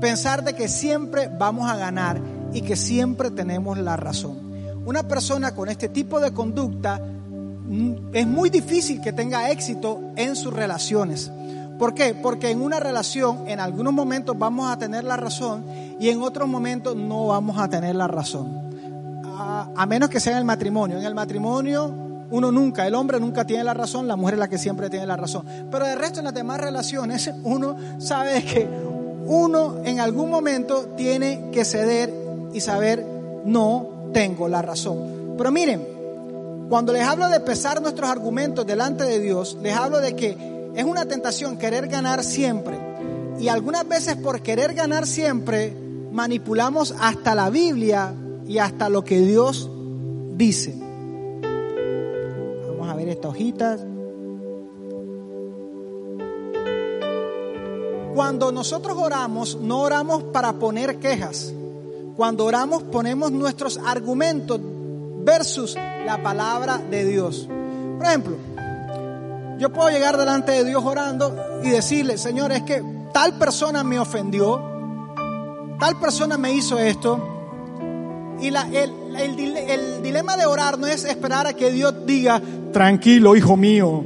Pensar 0.00 0.44
de 0.44 0.54
que 0.54 0.68
siempre 0.68 1.28
vamos 1.28 1.68
a 1.68 1.76
ganar 1.76 2.20
y 2.52 2.60
que 2.60 2.76
siempre 2.76 3.30
tenemos 3.30 3.78
la 3.78 3.96
razón. 3.96 4.38
Una 4.86 5.02
persona 5.02 5.54
con 5.54 5.68
este 5.68 5.88
tipo 5.88 6.20
de 6.20 6.32
conducta 6.32 7.00
mm, 7.00 8.14
es 8.14 8.26
muy 8.28 8.48
difícil 8.48 9.00
que 9.00 9.12
tenga 9.12 9.50
éxito 9.50 10.00
en 10.14 10.36
sus 10.36 10.52
relaciones. 10.52 11.32
¿Por 11.78 11.94
qué? 11.94 12.14
Porque 12.14 12.50
en 12.50 12.62
una 12.62 12.78
relación 12.78 13.48
en 13.48 13.58
algunos 13.58 13.92
momentos 13.92 14.38
vamos 14.38 14.70
a 14.70 14.78
tener 14.78 15.02
la 15.02 15.16
razón 15.16 15.64
y 15.98 16.10
en 16.10 16.22
otros 16.22 16.48
momentos 16.48 16.94
no 16.94 17.26
vamos 17.26 17.58
a 17.58 17.68
tener 17.68 17.96
la 17.96 18.06
razón 18.06 18.65
a, 19.36 19.86
menos 19.86 20.08
que 20.08 20.20
sea 20.20 20.32
en 20.32 20.38
el 20.38 20.44
matrimonio. 20.44 20.98
En 20.98 21.04
el 21.04 21.14
matrimonio 21.14 21.92
uno 22.30 22.50
nunca, 22.50 22.86
el 22.86 22.94
hombre 22.94 23.20
nunca 23.20 23.46
tiene 23.46 23.62
la 23.62 23.74
razón, 23.74 24.08
la 24.08 24.16
mujer 24.16 24.34
es 24.34 24.40
la 24.40 24.48
que 24.48 24.58
siempre 24.58 24.90
tiene 24.90 25.06
la 25.06 25.16
razón. 25.16 25.44
Pero 25.70 25.86
de 25.86 25.94
resto 25.94 26.18
en 26.18 26.24
las 26.24 26.34
demás 26.34 26.60
relaciones 26.60 27.30
uno 27.44 27.76
sabe 27.98 28.42
que 28.44 28.68
uno 29.26 29.76
en 29.84 30.00
algún 30.00 30.30
momento 30.30 30.94
tiene 30.96 31.50
que 31.52 31.64
ceder 31.64 32.12
y 32.52 32.60
saber 32.60 33.04
no 33.44 34.10
tengo 34.12 34.48
la 34.48 34.62
razón. 34.62 35.34
Pero 35.36 35.50
miren, 35.52 35.86
cuando 36.68 36.92
les 36.92 37.04
hablo 37.04 37.28
de 37.28 37.40
pesar 37.40 37.80
nuestros 37.80 38.08
argumentos 38.08 38.66
delante 38.66 39.04
de 39.04 39.20
Dios, 39.20 39.56
les 39.62 39.76
hablo 39.76 40.00
de 40.00 40.16
que 40.16 40.56
es 40.74 40.84
una 40.84 41.06
tentación 41.06 41.56
querer 41.56 41.88
ganar 41.88 42.24
siempre. 42.24 42.76
Y 43.38 43.48
algunas 43.48 43.86
veces 43.86 44.16
por 44.16 44.40
querer 44.40 44.74
ganar 44.74 45.06
siempre 45.06 45.76
manipulamos 46.10 46.94
hasta 46.98 47.34
la 47.34 47.50
Biblia 47.50 48.14
y 48.48 48.58
hasta 48.58 48.88
lo 48.88 49.04
que 49.04 49.20
Dios 49.20 49.70
dice. 50.36 50.74
Vamos 52.68 52.88
a 52.88 52.94
ver 52.94 53.08
estas 53.08 53.30
hojitas. 53.30 53.80
Cuando 58.14 58.50
nosotros 58.50 58.96
oramos, 58.98 59.58
no 59.60 59.80
oramos 59.80 60.22
para 60.24 60.54
poner 60.54 60.98
quejas. 60.98 61.52
Cuando 62.16 62.46
oramos 62.46 62.82
ponemos 62.84 63.30
nuestros 63.30 63.78
argumentos 63.78 64.58
versus 65.18 65.76
la 66.06 66.22
palabra 66.22 66.78
de 66.78 67.04
Dios. 67.04 67.46
Por 67.98 68.06
ejemplo, 68.06 68.36
yo 69.58 69.72
puedo 69.72 69.90
llegar 69.90 70.16
delante 70.16 70.52
de 70.52 70.64
Dios 70.64 70.82
orando 70.84 71.36
y 71.62 71.70
decirle, 71.70 72.16
Señor, 72.16 72.52
es 72.52 72.62
que 72.62 72.82
tal 73.12 73.34
persona 73.38 73.82
me 73.84 73.98
ofendió, 73.98 74.62
tal 75.78 75.98
persona 76.00 76.38
me 76.38 76.52
hizo 76.52 76.78
esto, 76.78 77.35
y 78.40 78.50
la, 78.50 78.68
el, 78.68 78.92
el, 79.16 80.02
dilema 80.02 80.36
de 80.36 80.46
orar 80.46 80.78
no 80.78 80.86
es 80.86 81.04
esperar 81.04 81.46
a 81.46 81.54
que 81.54 81.70
Dios 81.70 81.94
diga, 82.04 82.40
tranquilo, 82.72 83.34
hijo 83.36 83.56
mío, 83.56 84.04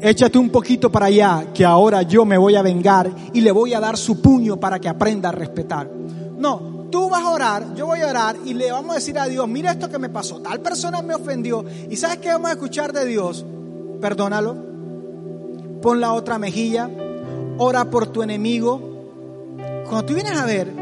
échate 0.00 0.38
un 0.38 0.50
poquito 0.50 0.90
para 0.90 1.06
allá, 1.06 1.46
que 1.52 1.64
ahora 1.64 2.02
yo 2.02 2.24
me 2.24 2.38
voy 2.38 2.54
a 2.56 2.62
vengar 2.62 3.10
y 3.32 3.40
le 3.40 3.50
voy 3.50 3.74
a 3.74 3.80
dar 3.80 3.96
su 3.96 4.20
puño 4.20 4.58
para 4.58 4.78
que 4.78 4.88
aprenda 4.88 5.30
a 5.30 5.32
respetar. 5.32 5.90
No, 6.36 6.86
tú 6.90 7.08
vas 7.08 7.24
a 7.24 7.30
orar, 7.30 7.74
yo 7.74 7.86
voy 7.86 8.00
a 8.00 8.08
orar 8.08 8.36
y 8.44 8.54
le 8.54 8.70
vamos 8.70 8.92
a 8.92 8.94
decir 8.94 9.18
a 9.18 9.26
Dios, 9.26 9.48
mira 9.48 9.72
esto 9.72 9.88
que 9.88 9.98
me 9.98 10.08
pasó, 10.08 10.40
tal 10.40 10.60
persona 10.60 11.02
me 11.02 11.14
ofendió. 11.14 11.64
¿Y 11.90 11.96
sabes 11.96 12.18
qué 12.18 12.28
vamos 12.28 12.50
a 12.50 12.52
escuchar 12.52 12.92
de 12.92 13.06
Dios? 13.06 13.44
Perdónalo, 14.00 14.56
pon 15.82 16.00
la 16.00 16.12
otra 16.12 16.38
mejilla, 16.38 16.88
ora 17.58 17.90
por 17.90 18.06
tu 18.08 18.22
enemigo. 18.22 18.80
Cuando 19.88 20.04
tú 20.04 20.14
vienes 20.14 20.38
a 20.38 20.44
ver, 20.44 20.77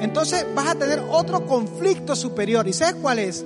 entonces 0.00 0.46
vas 0.54 0.68
a 0.68 0.74
tener 0.74 1.02
otro 1.10 1.46
conflicto 1.46 2.16
superior. 2.16 2.66
¿Y 2.66 2.72
sabes 2.72 2.96
cuál 3.00 3.18
es? 3.18 3.44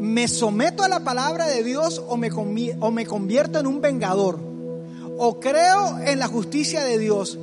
¿Me 0.00 0.28
someto 0.28 0.82
a 0.84 0.88
la 0.88 1.00
palabra 1.00 1.46
de 1.46 1.62
Dios 1.62 2.02
o 2.08 2.16
me, 2.16 2.30
o 2.30 2.90
me 2.90 3.06
convierto 3.06 3.58
en 3.58 3.66
un 3.66 3.80
vengador? 3.80 4.38
¿O 5.18 5.40
creo 5.40 5.98
en 5.98 6.18
la 6.18 6.28
justicia 6.28 6.84
de 6.84 6.98
Dios? 6.98 7.38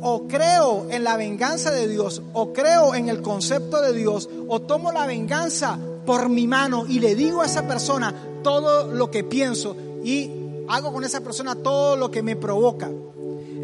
¿O 0.00 0.26
creo 0.26 0.86
en 0.90 1.04
la 1.04 1.16
venganza 1.16 1.70
de 1.70 1.88
Dios? 1.88 2.22
¿O 2.32 2.52
creo 2.52 2.94
en 2.94 3.08
el 3.08 3.22
concepto 3.22 3.80
de 3.80 3.92
Dios? 3.92 4.28
¿O 4.48 4.62
tomo 4.62 4.92
la 4.92 5.06
venganza 5.06 5.78
por 6.04 6.28
mi 6.28 6.46
mano 6.46 6.86
y 6.88 7.00
le 7.00 7.14
digo 7.14 7.42
a 7.42 7.46
esa 7.46 7.66
persona 7.66 8.14
todo 8.42 8.92
lo 8.92 9.10
que 9.10 9.24
pienso 9.24 9.76
y 10.04 10.30
hago 10.68 10.92
con 10.92 11.04
esa 11.04 11.20
persona 11.20 11.54
todo 11.54 11.96
lo 11.96 12.10
que 12.10 12.22
me 12.22 12.36
provoca? 12.36 12.90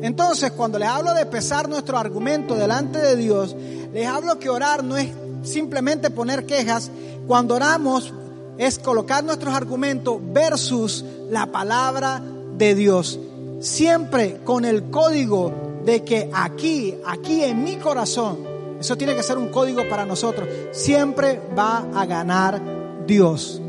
Entonces, 0.03 0.51
cuando 0.51 0.79
le 0.79 0.85
hablo 0.85 1.15
de 1.15 1.25
pesar 1.27 1.69
nuestro 1.69 1.97
argumento 1.97 2.55
delante 2.55 2.99
de 2.99 3.17
Dios, 3.17 3.57
Les 3.93 4.07
hablo 4.07 4.39
que 4.39 4.49
orar 4.49 4.83
no 4.83 4.97
es 4.97 5.11
simplemente 5.43 6.11
poner 6.11 6.47
quejas. 6.47 6.91
Cuando 7.27 7.55
oramos 7.55 8.13
es 8.57 8.79
colocar 8.79 9.23
nuestros 9.23 9.55
argumentos 9.55 10.17
versus 10.33 11.05
la 11.31 11.47
palabra 11.47 12.23
de 12.57 12.75
Dios. 12.75 13.21
Siempre 13.61 14.41
con 14.45 14.65
el 14.65 14.85
código 14.85 15.53
de 15.85 16.03
que 16.05 16.31
aquí, 16.33 16.97
aquí 17.05 17.45
en 17.45 17.63
mi 17.63 17.77
corazón, 17.77 18.39
eso 18.81 18.97
tiene 18.97 19.15
que 19.15 19.23
ser 19.23 19.37
un 19.37 19.49
código 19.49 19.89
para 19.89 20.07
nosotros, 20.07 20.49
siempre 20.73 21.41
va 21.57 21.85
a 21.95 22.07
ganar 22.07 22.61
Dios. 23.07 23.61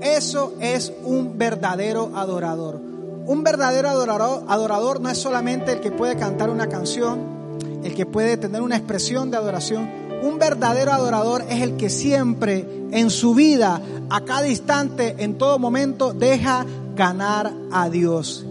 Eso 0.00 0.54
es 0.60 0.92
un 1.04 1.38
verdadero 1.38 2.10
adorador. 2.14 2.89
Un 3.26 3.42
verdadero 3.44 3.88
adorador, 3.88 4.44
adorador 4.48 5.00
no 5.00 5.08
es 5.10 5.18
solamente 5.18 5.72
el 5.72 5.80
que 5.80 5.92
puede 5.92 6.16
cantar 6.16 6.50
una 6.50 6.68
canción, 6.68 7.58
el 7.84 7.94
que 7.94 8.06
puede 8.06 8.36
tener 8.36 8.62
una 8.62 8.76
expresión 8.76 9.30
de 9.30 9.36
adoración. 9.36 9.88
Un 10.22 10.38
verdadero 10.38 10.92
adorador 10.92 11.44
es 11.48 11.62
el 11.62 11.76
que 11.76 11.88
siempre 11.88 12.66
en 12.90 13.10
su 13.10 13.34
vida, 13.34 13.80
a 14.10 14.24
cada 14.24 14.48
instante, 14.48 15.16
en 15.18 15.38
todo 15.38 15.58
momento, 15.58 16.12
deja 16.12 16.66
ganar 16.94 17.52
a 17.70 17.88
Dios. 17.88 18.44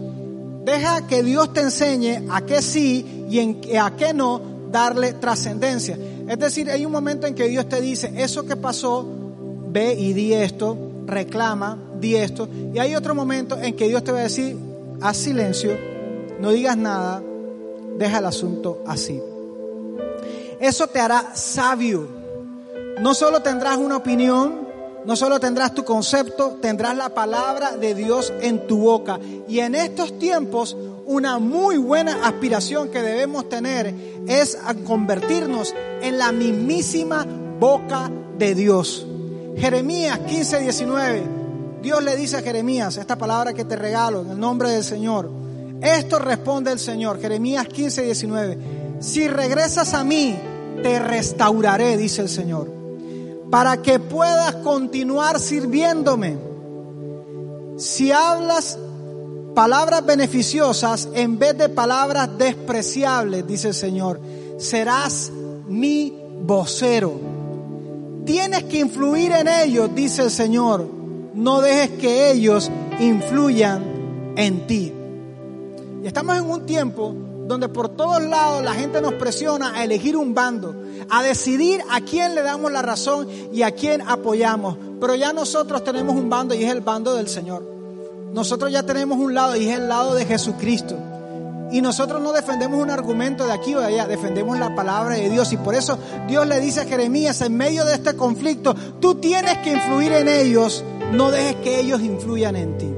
Deja 0.64 1.06
que 1.06 1.22
Dios 1.22 1.52
te 1.52 1.60
enseñe 1.60 2.26
a 2.30 2.42
qué 2.42 2.62
sí 2.62 3.26
y 3.28 3.38
en, 3.38 3.60
a 3.78 3.96
qué 3.96 4.12
no 4.12 4.40
darle 4.70 5.12
trascendencia. 5.14 5.98
Es 6.28 6.38
decir, 6.38 6.70
hay 6.70 6.86
un 6.86 6.92
momento 6.92 7.26
en 7.26 7.34
que 7.34 7.48
Dios 7.48 7.68
te 7.68 7.80
dice, 7.80 8.12
eso 8.16 8.46
que 8.46 8.56
pasó, 8.56 9.06
ve 9.68 9.94
y 9.94 10.12
di 10.12 10.32
esto, 10.32 10.76
reclama, 11.06 11.78
esto. 12.02 12.48
Y 12.74 12.78
hay 12.78 12.94
otro 12.94 13.14
momento 13.14 13.58
en 13.60 13.74
que 13.74 13.88
Dios 13.88 14.04
te 14.04 14.12
va 14.12 14.20
a 14.20 14.22
decir, 14.24 14.56
haz 15.00 15.16
silencio, 15.16 15.76
no 16.40 16.50
digas 16.50 16.76
nada, 16.76 17.22
deja 17.98 18.18
el 18.18 18.24
asunto 18.24 18.82
así. 18.86 19.20
Eso 20.60 20.86
te 20.88 21.00
hará 21.00 21.34
sabio. 21.34 22.06
No 23.00 23.14
solo 23.14 23.40
tendrás 23.40 23.78
una 23.78 23.96
opinión, 23.96 24.68
no 25.04 25.16
solo 25.16 25.40
tendrás 25.40 25.74
tu 25.74 25.84
concepto, 25.84 26.58
tendrás 26.60 26.96
la 26.96 27.10
palabra 27.10 27.76
de 27.76 27.94
Dios 27.94 28.32
en 28.40 28.66
tu 28.66 28.78
boca. 28.78 29.18
Y 29.48 29.60
en 29.60 29.74
estos 29.74 30.18
tiempos, 30.18 30.76
una 31.06 31.38
muy 31.38 31.78
buena 31.78 32.26
aspiración 32.26 32.90
que 32.90 33.00
debemos 33.00 33.48
tener 33.48 33.94
es 34.28 34.58
convertirnos 34.86 35.74
en 36.02 36.18
la 36.18 36.32
mismísima 36.32 37.26
boca 37.58 38.10
de 38.38 38.54
Dios. 38.54 39.06
Jeremías 39.56 40.18
15, 40.20 40.60
19. 40.60 41.39
Dios 41.82 42.02
le 42.02 42.16
dice 42.16 42.36
a 42.36 42.42
Jeremías, 42.42 42.96
esta 42.96 43.16
palabra 43.16 43.52
que 43.52 43.64
te 43.64 43.76
regalo 43.76 44.22
en 44.22 44.30
el 44.30 44.40
nombre 44.40 44.70
del 44.70 44.84
Señor. 44.84 45.30
Esto 45.80 46.18
responde 46.18 46.72
el 46.72 46.78
Señor, 46.78 47.20
Jeremías 47.20 47.66
15, 47.66 48.02
19. 48.02 48.58
Si 49.00 49.28
regresas 49.28 49.94
a 49.94 50.04
mí, 50.04 50.36
te 50.82 50.98
restauraré, 50.98 51.96
dice 51.96 52.22
el 52.22 52.28
Señor 52.28 52.80
para 53.50 53.82
que 53.82 53.98
puedas 53.98 54.54
continuar 54.56 55.40
sirviéndome. 55.40 56.38
Si 57.76 58.12
hablas 58.12 58.78
palabras 59.54 60.06
beneficiosas 60.06 61.08
en 61.12 61.38
vez 61.38 61.58
de 61.58 61.68
palabras 61.68 62.38
despreciables, 62.38 63.46
dice 63.46 63.68
el 63.68 63.74
Señor, 63.74 64.20
serás 64.58 65.32
mi 65.66 66.16
vocero. 66.42 67.20
Tienes 68.24 68.64
que 68.64 68.78
influir 68.78 69.32
en 69.32 69.48
ellos, 69.48 69.90
dice 69.94 70.22
el 70.22 70.30
Señor. 70.30 70.99
No 71.34 71.60
dejes 71.60 71.90
que 71.98 72.32
ellos 72.32 72.70
influyan 72.98 74.34
en 74.36 74.66
ti. 74.66 74.92
Y 76.02 76.06
estamos 76.06 76.36
en 76.36 76.48
un 76.48 76.66
tiempo 76.66 77.14
donde 77.46 77.68
por 77.68 77.88
todos 77.88 78.22
lados 78.22 78.62
la 78.62 78.74
gente 78.74 79.00
nos 79.00 79.14
presiona 79.14 79.74
a 79.74 79.84
elegir 79.84 80.16
un 80.16 80.34
bando, 80.34 80.74
a 81.08 81.22
decidir 81.22 81.82
a 81.90 82.00
quién 82.00 82.34
le 82.34 82.42
damos 82.42 82.70
la 82.70 82.80
razón 82.80 83.28
y 83.52 83.62
a 83.62 83.72
quién 83.72 84.02
apoyamos. 84.02 84.76
Pero 85.00 85.14
ya 85.14 85.32
nosotros 85.32 85.82
tenemos 85.82 86.14
un 86.16 86.30
bando 86.30 86.54
y 86.54 86.64
es 86.64 86.72
el 86.72 86.80
bando 86.80 87.14
del 87.14 87.28
Señor. 87.28 87.64
Nosotros 88.32 88.70
ya 88.70 88.84
tenemos 88.84 89.18
un 89.18 89.34
lado 89.34 89.56
y 89.56 89.68
es 89.68 89.76
el 89.76 89.88
lado 89.88 90.14
de 90.14 90.24
Jesucristo. 90.24 90.96
Y 91.72 91.82
nosotros 91.82 92.20
no 92.20 92.32
defendemos 92.32 92.80
un 92.80 92.90
argumento 92.90 93.46
de 93.46 93.52
aquí 93.52 93.74
o 93.74 93.80
de 93.80 93.86
allá, 93.86 94.06
defendemos 94.06 94.58
la 94.58 94.74
palabra 94.74 95.14
de 95.14 95.30
Dios. 95.30 95.52
Y 95.52 95.56
por 95.56 95.74
eso 95.74 95.98
Dios 96.26 96.46
le 96.46 96.60
dice 96.60 96.80
a 96.80 96.84
Jeremías, 96.84 97.40
en 97.42 97.56
medio 97.56 97.84
de 97.84 97.94
este 97.94 98.14
conflicto, 98.16 98.74
tú 99.00 99.16
tienes 99.16 99.58
que 99.58 99.72
influir 99.72 100.12
en 100.12 100.28
ellos, 100.28 100.84
no 101.12 101.30
dejes 101.30 101.56
que 101.56 101.80
ellos 101.80 102.00
influyan 102.00 102.56
en 102.56 102.78
ti. 102.78 102.88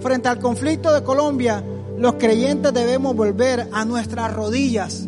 Frente 0.00 0.28
al 0.28 0.38
conflicto 0.38 0.92
de 0.92 1.02
Colombia, 1.02 1.62
los 1.98 2.14
creyentes 2.14 2.72
debemos 2.72 3.14
volver 3.14 3.68
a 3.72 3.84
nuestras 3.84 4.32
rodillas, 4.32 5.06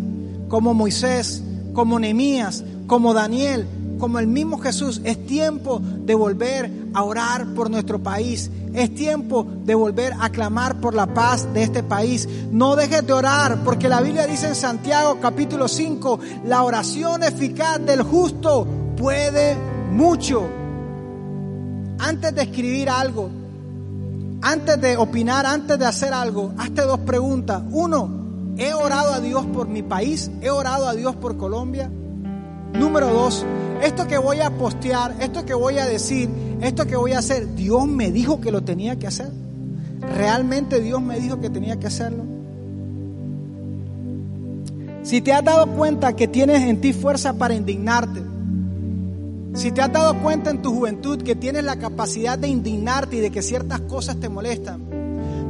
como 0.48 0.74
Moisés, 0.74 1.42
como 1.72 1.98
Nehemías, 1.98 2.64
como 2.86 3.14
Daniel, 3.14 3.66
como 3.98 4.18
el 4.18 4.26
mismo 4.26 4.58
Jesús. 4.58 5.00
Es 5.04 5.26
tiempo 5.26 5.80
de 5.80 6.14
volver 6.14 6.70
a 6.92 7.04
orar 7.04 7.54
por 7.54 7.70
nuestro 7.70 8.02
país. 8.02 8.50
Es 8.74 8.94
tiempo 8.94 9.46
de 9.64 9.74
volver 9.74 10.12
a 10.20 10.30
clamar 10.30 10.80
por 10.80 10.94
la 10.94 11.06
paz 11.06 11.46
de 11.54 11.62
este 11.62 11.82
país. 11.82 12.28
No 12.50 12.76
dejes 12.76 13.06
de 13.06 13.12
orar, 13.12 13.62
porque 13.64 13.88
la 13.88 14.00
Biblia 14.00 14.26
dice 14.26 14.48
en 14.48 14.54
Santiago 14.54 15.18
capítulo 15.20 15.68
5, 15.68 16.18
la 16.46 16.64
oración 16.64 17.22
eficaz 17.22 17.84
del 17.86 18.02
justo 18.02 18.66
puede 18.96 19.56
mucho. 19.92 20.61
Antes 22.02 22.34
de 22.34 22.42
escribir 22.42 22.90
algo, 22.90 23.30
antes 24.42 24.80
de 24.80 24.96
opinar, 24.96 25.46
antes 25.46 25.78
de 25.78 25.86
hacer 25.86 26.12
algo, 26.12 26.52
hazte 26.58 26.82
dos 26.82 26.98
preguntas. 26.98 27.62
Uno, 27.70 28.54
¿he 28.58 28.74
orado 28.74 29.14
a 29.14 29.20
Dios 29.20 29.46
por 29.46 29.68
mi 29.68 29.84
país? 29.84 30.28
¿He 30.40 30.50
orado 30.50 30.88
a 30.88 30.94
Dios 30.94 31.14
por 31.14 31.36
Colombia? 31.36 31.88
Número 32.72 33.08
dos, 33.08 33.46
esto 33.82 34.08
que 34.08 34.18
voy 34.18 34.40
a 34.40 34.50
postear, 34.50 35.14
esto 35.20 35.46
que 35.46 35.54
voy 35.54 35.78
a 35.78 35.86
decir, 35.86 36.28
esto 36.60 36.86
que 36.86 36.96
voy 36.96 37.12
a 37.12 37.20
hacer, 37.20 37.54
Dios 37.54 37.86
me 37.86 38.10
dijo 38.10 38.40
que 38.40 38.50
lo 38.50 38.62
tenía 38.64 38.98
que 38.98 39.06
hacer. 39.06 39.30
¿Realmente 40.00 40.80
Dios 40.80 41.00
me 41.00 41.20
dijo 41.20 41.40
que 41.40 41.50
tenía 41.50 41.78
que 41.78 41.86
hacerlo? 41.86 42.24
Si 45.04 45.20
te 45.20 45.32
has 45.32 45.44
dado 45.44 45.68
cuenta 45.68 46.16
que 46.16 46.26
tienes 46.26 46.62
en 46.62 46.80
ti 46.80 46.92
fuerza 46.92 47.34
para 47.34 47.54
indignarte, 47.54 48.31
si 49.54 49.70
te 49.70 49.82
has 49.82 49.92
dado 49.92 50.18
cuenta 50.22 50.50
en 50.50 50.62
tu 50.62 50.74
juventud 50.74 51.22
que 51.22 51.36
tienes 51.36 51.64
la 51.64 51.76
capacidad 51.76 52.38
de 52.38 52.48
indignarte 52.48 53.16
y 53.16 53.20
de 53.20 53.30
que 53.30 53.42
ciertas 53.42 53.80
cosas 53.82 54.16
te 54.16 54.28
molestan, 54.28 54.82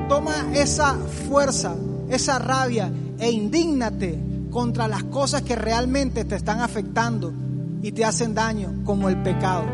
toma 0.09 0.35
esa 0.55 0.97
fuerza, 1.29 1.75
esa 2.09 2.39
rabia 2.39 2.93
e 3.19 3.31
indígnate 3.31 4.19
contra 4.51 4.89
las 4.89 5.05
cosas 5.05 5.43
que 5.43 5.55
realmente 5.55 6.25
te 6.25 6.35
están 6.35 6.61
afectando 6.61 7.33
y 7.81 7.93
te 7.93 8.05
hacen 8.05 8.35
daño, 8.35 8.83
como 8.85 9.09
el 9.09 9.23
pecado. 9.23 9.65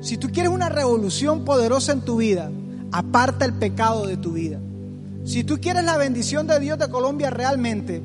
Si 0.00 0.16
tú 0.16 0.28
quieres 0.28 0.52
una 0.52 0.68
revolución 0.68 1.44
poderosa 1.44 1.92
en 1.92 2.02
tu 2.02 2.18
vida, 2.18 2.50
aparta 2.92 3.44
el 3.44 3.54
pecado 3.54 4.06
de 4.06 4.16
tu 4.16 4.32
vida. 4.32 4.58
Si 5.24 5.44
tú 5.44 5.58
quieres 5.60 5.84
la 5.84 5.96
bendición 5.96 6.46
de 6.46 6.58
Dios 6.60 6.78
de 6.78 6.88
Colombia 6.88 7.30
realmente, 7.30 8.00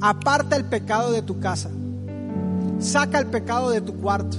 aparta 0.00 0.56
el 0.56 0.64
pecado 0.64 1.10
de 1.10 1.22
tu 1.22 1.40
casa. 1.40 1.70
Saca 2.78 3.18
el 3.18 3.26
pecado 3.26 3.70
de 3.70 3.80
tu 3.80 3.96
cuarto. 3.96 4.36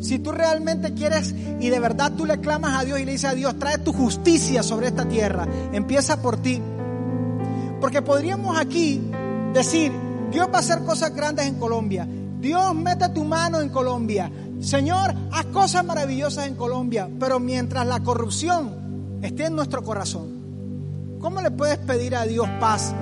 Si 0.00 0.18
tú 0.18 0.32
realmente 0.32 0.94
quieres 0.94 1.34
y 1.60 1.68
de 1.68 1.78
verdad 1.78 2.12
tú 2.16 2.24
le 2.24 2.40
clamas 2.40 2.80
a 2.80 2.84
Dios 2.84 2.98
y 3.00 3.04
le 3.04 3.12
dices 3.12 3.30
a 3.30 3.34
Dios, 3.34 3.58
trae 3.58 3.78
tu 3.78 3.92
justicia 3.92 4.62
sobre 4.62 4.88
esta 4.88 5.06
tierra, 5.06 5.46
empieza 5.72 6.22
por 6.22 6.38
ti. 6.38 6.60
Porque 7.80 8.00
podríamos 8.00 8.58
aquí 8.58 9.02
decir, 9.52 9.92
Dios 10.30 10.48
va 10.52 10.56
a 10.56 10.60
hacer 10.60 10.80
cosas 10.84 11.14
grandes 11.14 11.46
en 11.46 11.56
Colombia. 11.56 12.08
Dios 12.40 12.74
mete 12.74 13.10
tu 13.10 13.24
mano 13.24 13.60
en 13.60 13.68
Colombia. 13.68 14.30
Señor, 14.60 15.14
haz 15.32 15.46
cosas 15.46 15.84
maravillosas 15.84 16.46
en 16.46 16.54
Colombia. 16.54 17.08
Pero 17.18 17.38
mientras 17.38 17.86
la 17.86 18.00
corrupción 18.00 19.18
esté 19.22 19.46
en 19.46 19.56
nuestro 19.56 19.82
corazón, 19.82 21.18
¿cómo 21.20 21.42
le 21.42 21.50
puedes 21.50 21.78
pedir 21.78 22.16
a 22.16 22.24
Dios 22.24 22.48
paz 22.58 22.94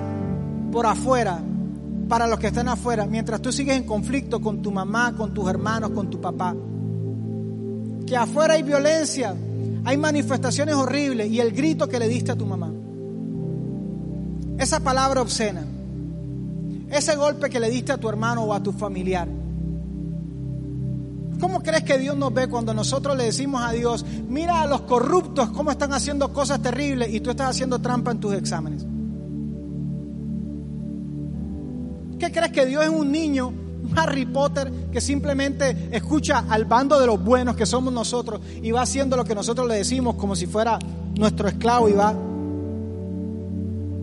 por 0.71 0.85
afuera 0.85 1.39
para 2.09 2.25
los 2.25 2.39
que 2.39 2.47
están 2.47 2.67
afuera, 2.67 3.05
mientras 3.05 3.39
tú 3.39 3.51
sigues 3.51 3.77
en 3.77 3.83
conflicto 3.83 4.41
con 4.41 4.63
tu 4.63 4.71
mamá, 4.71 5.15
con 5.15 5.31
tus 5.31 5.47
hermanos, 5.47 5.91
con 5.91 6.09
tu 6.09 6.19
papá. 6.19 6.55
Que 8.05 8.17
afuera 8.17 8.55
hay 8.55 8.63
violencia, 8.63 9.35
hay 9.85 9.95
manifestaciones 9.95 10.73
horribles 10.73 11.29
y 11.29 11.39
el 11.39 11.51
grito 11.51 11.87
que 11.87 11.99
le 11.99 12.07
diste 12.07 12.31
a 12.31 12.35
tu 12.35 12.47
mamá. 12.47 12.71
Esa 14.57 14.79
palabra 14.79 15.21
obscena, 15.21 15.63
ese 16.89 17.15
golpe 17.15 17.47
que 17.47 17.59
le 17.59 17.69
diste 17.69 17.91
a 17.91 17.97
tu 17.97 18.09
hermano 18.09 18.43
o 18.43 18.53
a 18.55 18.63
tu 18.63 18.71
familiar. 18.71 19.27
¿Cómo 21.39 21.61
crees 21.61 21.83
que 21.83 21.99
Dios 21.99 22.17
nos 22.17 22.33
ve 22.33 22.49
cuando 22.49 22.73
nosotros 22.73 23.15
le 23.15 23.25
decimos 23.25 23.61
a 23.63 23.71
Dios, 23.71 24.03
mira 24.27 24.63
a 24.63 24.65
los 24.65 24.81
corruptos 24.81 25.51
cómo 25.51 25.69
están 25.69 25.93
haciendo 25.93 26.33
cosas 26.33 26.59
terribles 26.59 27.13
y 27.13 27.19
tú 27.21 27.29
estás 27.29 27.51
haciendo 27.51 27.79
trampa 27.79 28.11
en 28.11 28.19
tus 28.19 28.33
exámenes? 28.33 28.85
¿Qué 32.19 32.31
crees 32.33 32.51
que 32.51 32.65
Dios 32.65 32.83
es 32.83 32.89
un 32.89 33.11
niño, 33.11 33.47
un 33.47 33.97
Harry 33.97 34.25
Potter, 34.25 34.69
que 34.91 34.99
simplemente 34.99 35.89
escucha 35.91 36.43
al 36.49 36.65
bando 36.65 36.99
de 36.99 37.07
los 37.07 37.23
buenos 37.23 37.55
que 37.55 37.65
somos 37.65 37.93
nosotros 37.93 38.41
y 38.61 38.71
va 38.71 38.81
haciendo 38.81 39.15
lo 39.15 39.23
que 39.23 39.33
nosotros 39.33 39.65
le 39.67 39.75
decimos 39.75 40.15
como 40.15 40.35
si 40.35 40.45
fuera 40.45 40.77
nuestro 41.15 41.47
esclavo 41.47 41.87
y 41.87 41.93
va? 41.93 42.13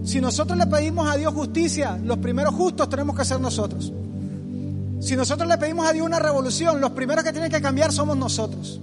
Si 0.04 0.20
nosotros 0.20 0.56
le 0.56 0.66
pedimos 0.66 1.06
a 1.12 1.16
Dios 1.16 1.34
justicia, 1.34 1.98
los 2.02 2.16
primeros 2.18 2.54
justos 2.54 2.88
tenemos 2.88 3.14
que 3.16 3.24
ser 3.24 3.38
nosotros. 3.38 3.92
Si 5.00 5.14
nosotros 5.14 5.46
le 5.46 5.58
pedimos 5.58 5.86
a 5.86 5.92
Dios 5.92 6.06
una 6.06 6.18
revolución, 6.18 6.80
los 6.80 6.92
primeros 6.92 7.22
que 7.22 7.32
tienen 7.32 7.50
que 7.50 7.60
cambiar 7.60 7.92
somos 7.92 8.16
nosotros. 8.16 8.80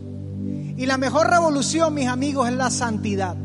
Y 0.77 0.85
la 0.85 0.97
mejor 0.97 1.27
revolución, 1.29 1.93
mis 1.93 2.07
amigos, 2.07 2.49
es 2.49 2.55
la 2.55 2.69
santidad. 2.69 3.35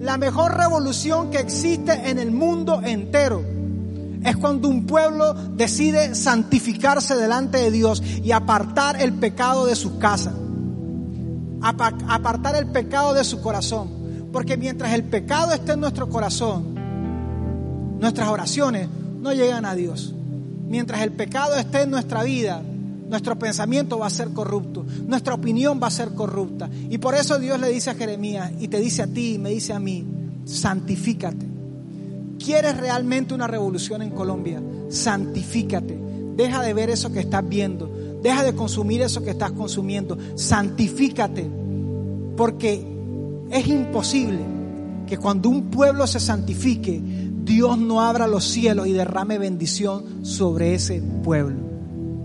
La 0.00 0.16
mejor 0.16 0.56
revolución 0.56 1.30
que 1.30 1.38
existe 1.38 2.08
en 2.08 2.18
el 2.18 2.30
mundo 2.30 2.80
entero 2.82 3.57
es 4.24 4.36
cuando 4.36 4.68
un 4.68 4.86
pueblo 4.86 5.34
decide 5.34 6.14
santificarse 6.14 7.14
delante 7.14 7.58
de 7.58 7.70
Dios 7.70 8.02
y 8.22 8.32
apartar 8.32 9.00
el 9.00 9.12
pecado 9.12 9.66
de 9.66 9.76
su 9.76 9.98
casa, 9.98 10.32
apartar 11.60 12.56
el 12.56 12.66
pecado 12.66 13.14
de 13.14 13.24
su 13.24 13.40
corazón. 13.40 13.98
Porque 14.32 14.56
mientras 14.56 14.92
el 14.92 15.04
pecado 15.04 15.52
esté 15.52 15.72
en 15.72 15.80
nuestro 15.80 16.08
corazón, 16.08 16.74
nuestras 17.98 18.28
oraciones 18.28 18.88
no 19.20 19.32
llegan 19.32 19.64
a 19.64 19.74
Dios. 19.74 20.14
Mientras 20.66 21.00
el 21.00 21.12
pecado 21.12 21.56
esté 21.56 21.82
en 21.82 21.90
nuestra 21.90 22.22
vida, 22.22 22.62
nuestro 23.08 23.38
pensamiento 23.38 23.98
va 23.98 24.06
a 24.06 24.10
ser 24.10 24.34
corrupto, 24.34 24.84
nuestra 25.06 25.34
opinión 25.34 25.80
va 25.82 25.86
a 25.86 25.90
ser 25.90 26.10
corrupta. 26.10 26.68
Y 26.90 26.98
por 26.98 27.14
eso 27.14 27.38
Dios 27.38 27.58
le 27.58 27.70
dice 27.70 27.90
a 27.90 27.94
Jeremías 27.94 28.52
y 28.60 28.68
te 28.68 28.78
dice 28.78 29.02
a 29.02 29.06
ti 29.06 29.34
y 29.34 29.38
me 29.38 29.50
dice 29.50 29.72
a 29.72 29.78
mí, 29.78 30.04
santifícate. 30.44 31.47
¿Quieres 32.38 32.76
realmente 32.76 33.34
una 33.34 33.46
revolución 33.46 34.02
en 34.02 34.10
Colombia? 34.10 34.62
Santifícate. 34.88 35.98
Deja 36.36 36.62
de 36.62 36.72
ver 36.72 36.90
eso 36.90 37.12
que 37.12 37.20
estás 37.20 37.46
viendo. 37.48 37.90
Deja 38.22 38.44
de 38.44 38.54
consumir 38.54 39.02
eso 39.02 39.22
que 39.22 39.30
estás 39.30 39.52
consumiendo. 39.52 40.16
Santifícate. 40.36 41.48
Porque 42.36 42.86
es 43.50 43.66
imposible 43.66 44.38
que 45.06 45.18
cuando 45.18 45.48
un 45.48 45.70
pueblo 45.70 46.06
se 46.06 46.20
santifique, 46.20 47.00
Dios 47.02 47.78
no 47.78 48.02
abra 48.02 48.26
los 48.26 48.44
cielos 48.44 48.86
y 48.86 48.92
derrame 48.92 49.38
bendición 49.38 50.24
sobre 50.24 50.74
ese 50.74 51.02
pueblo. 51.24 51.67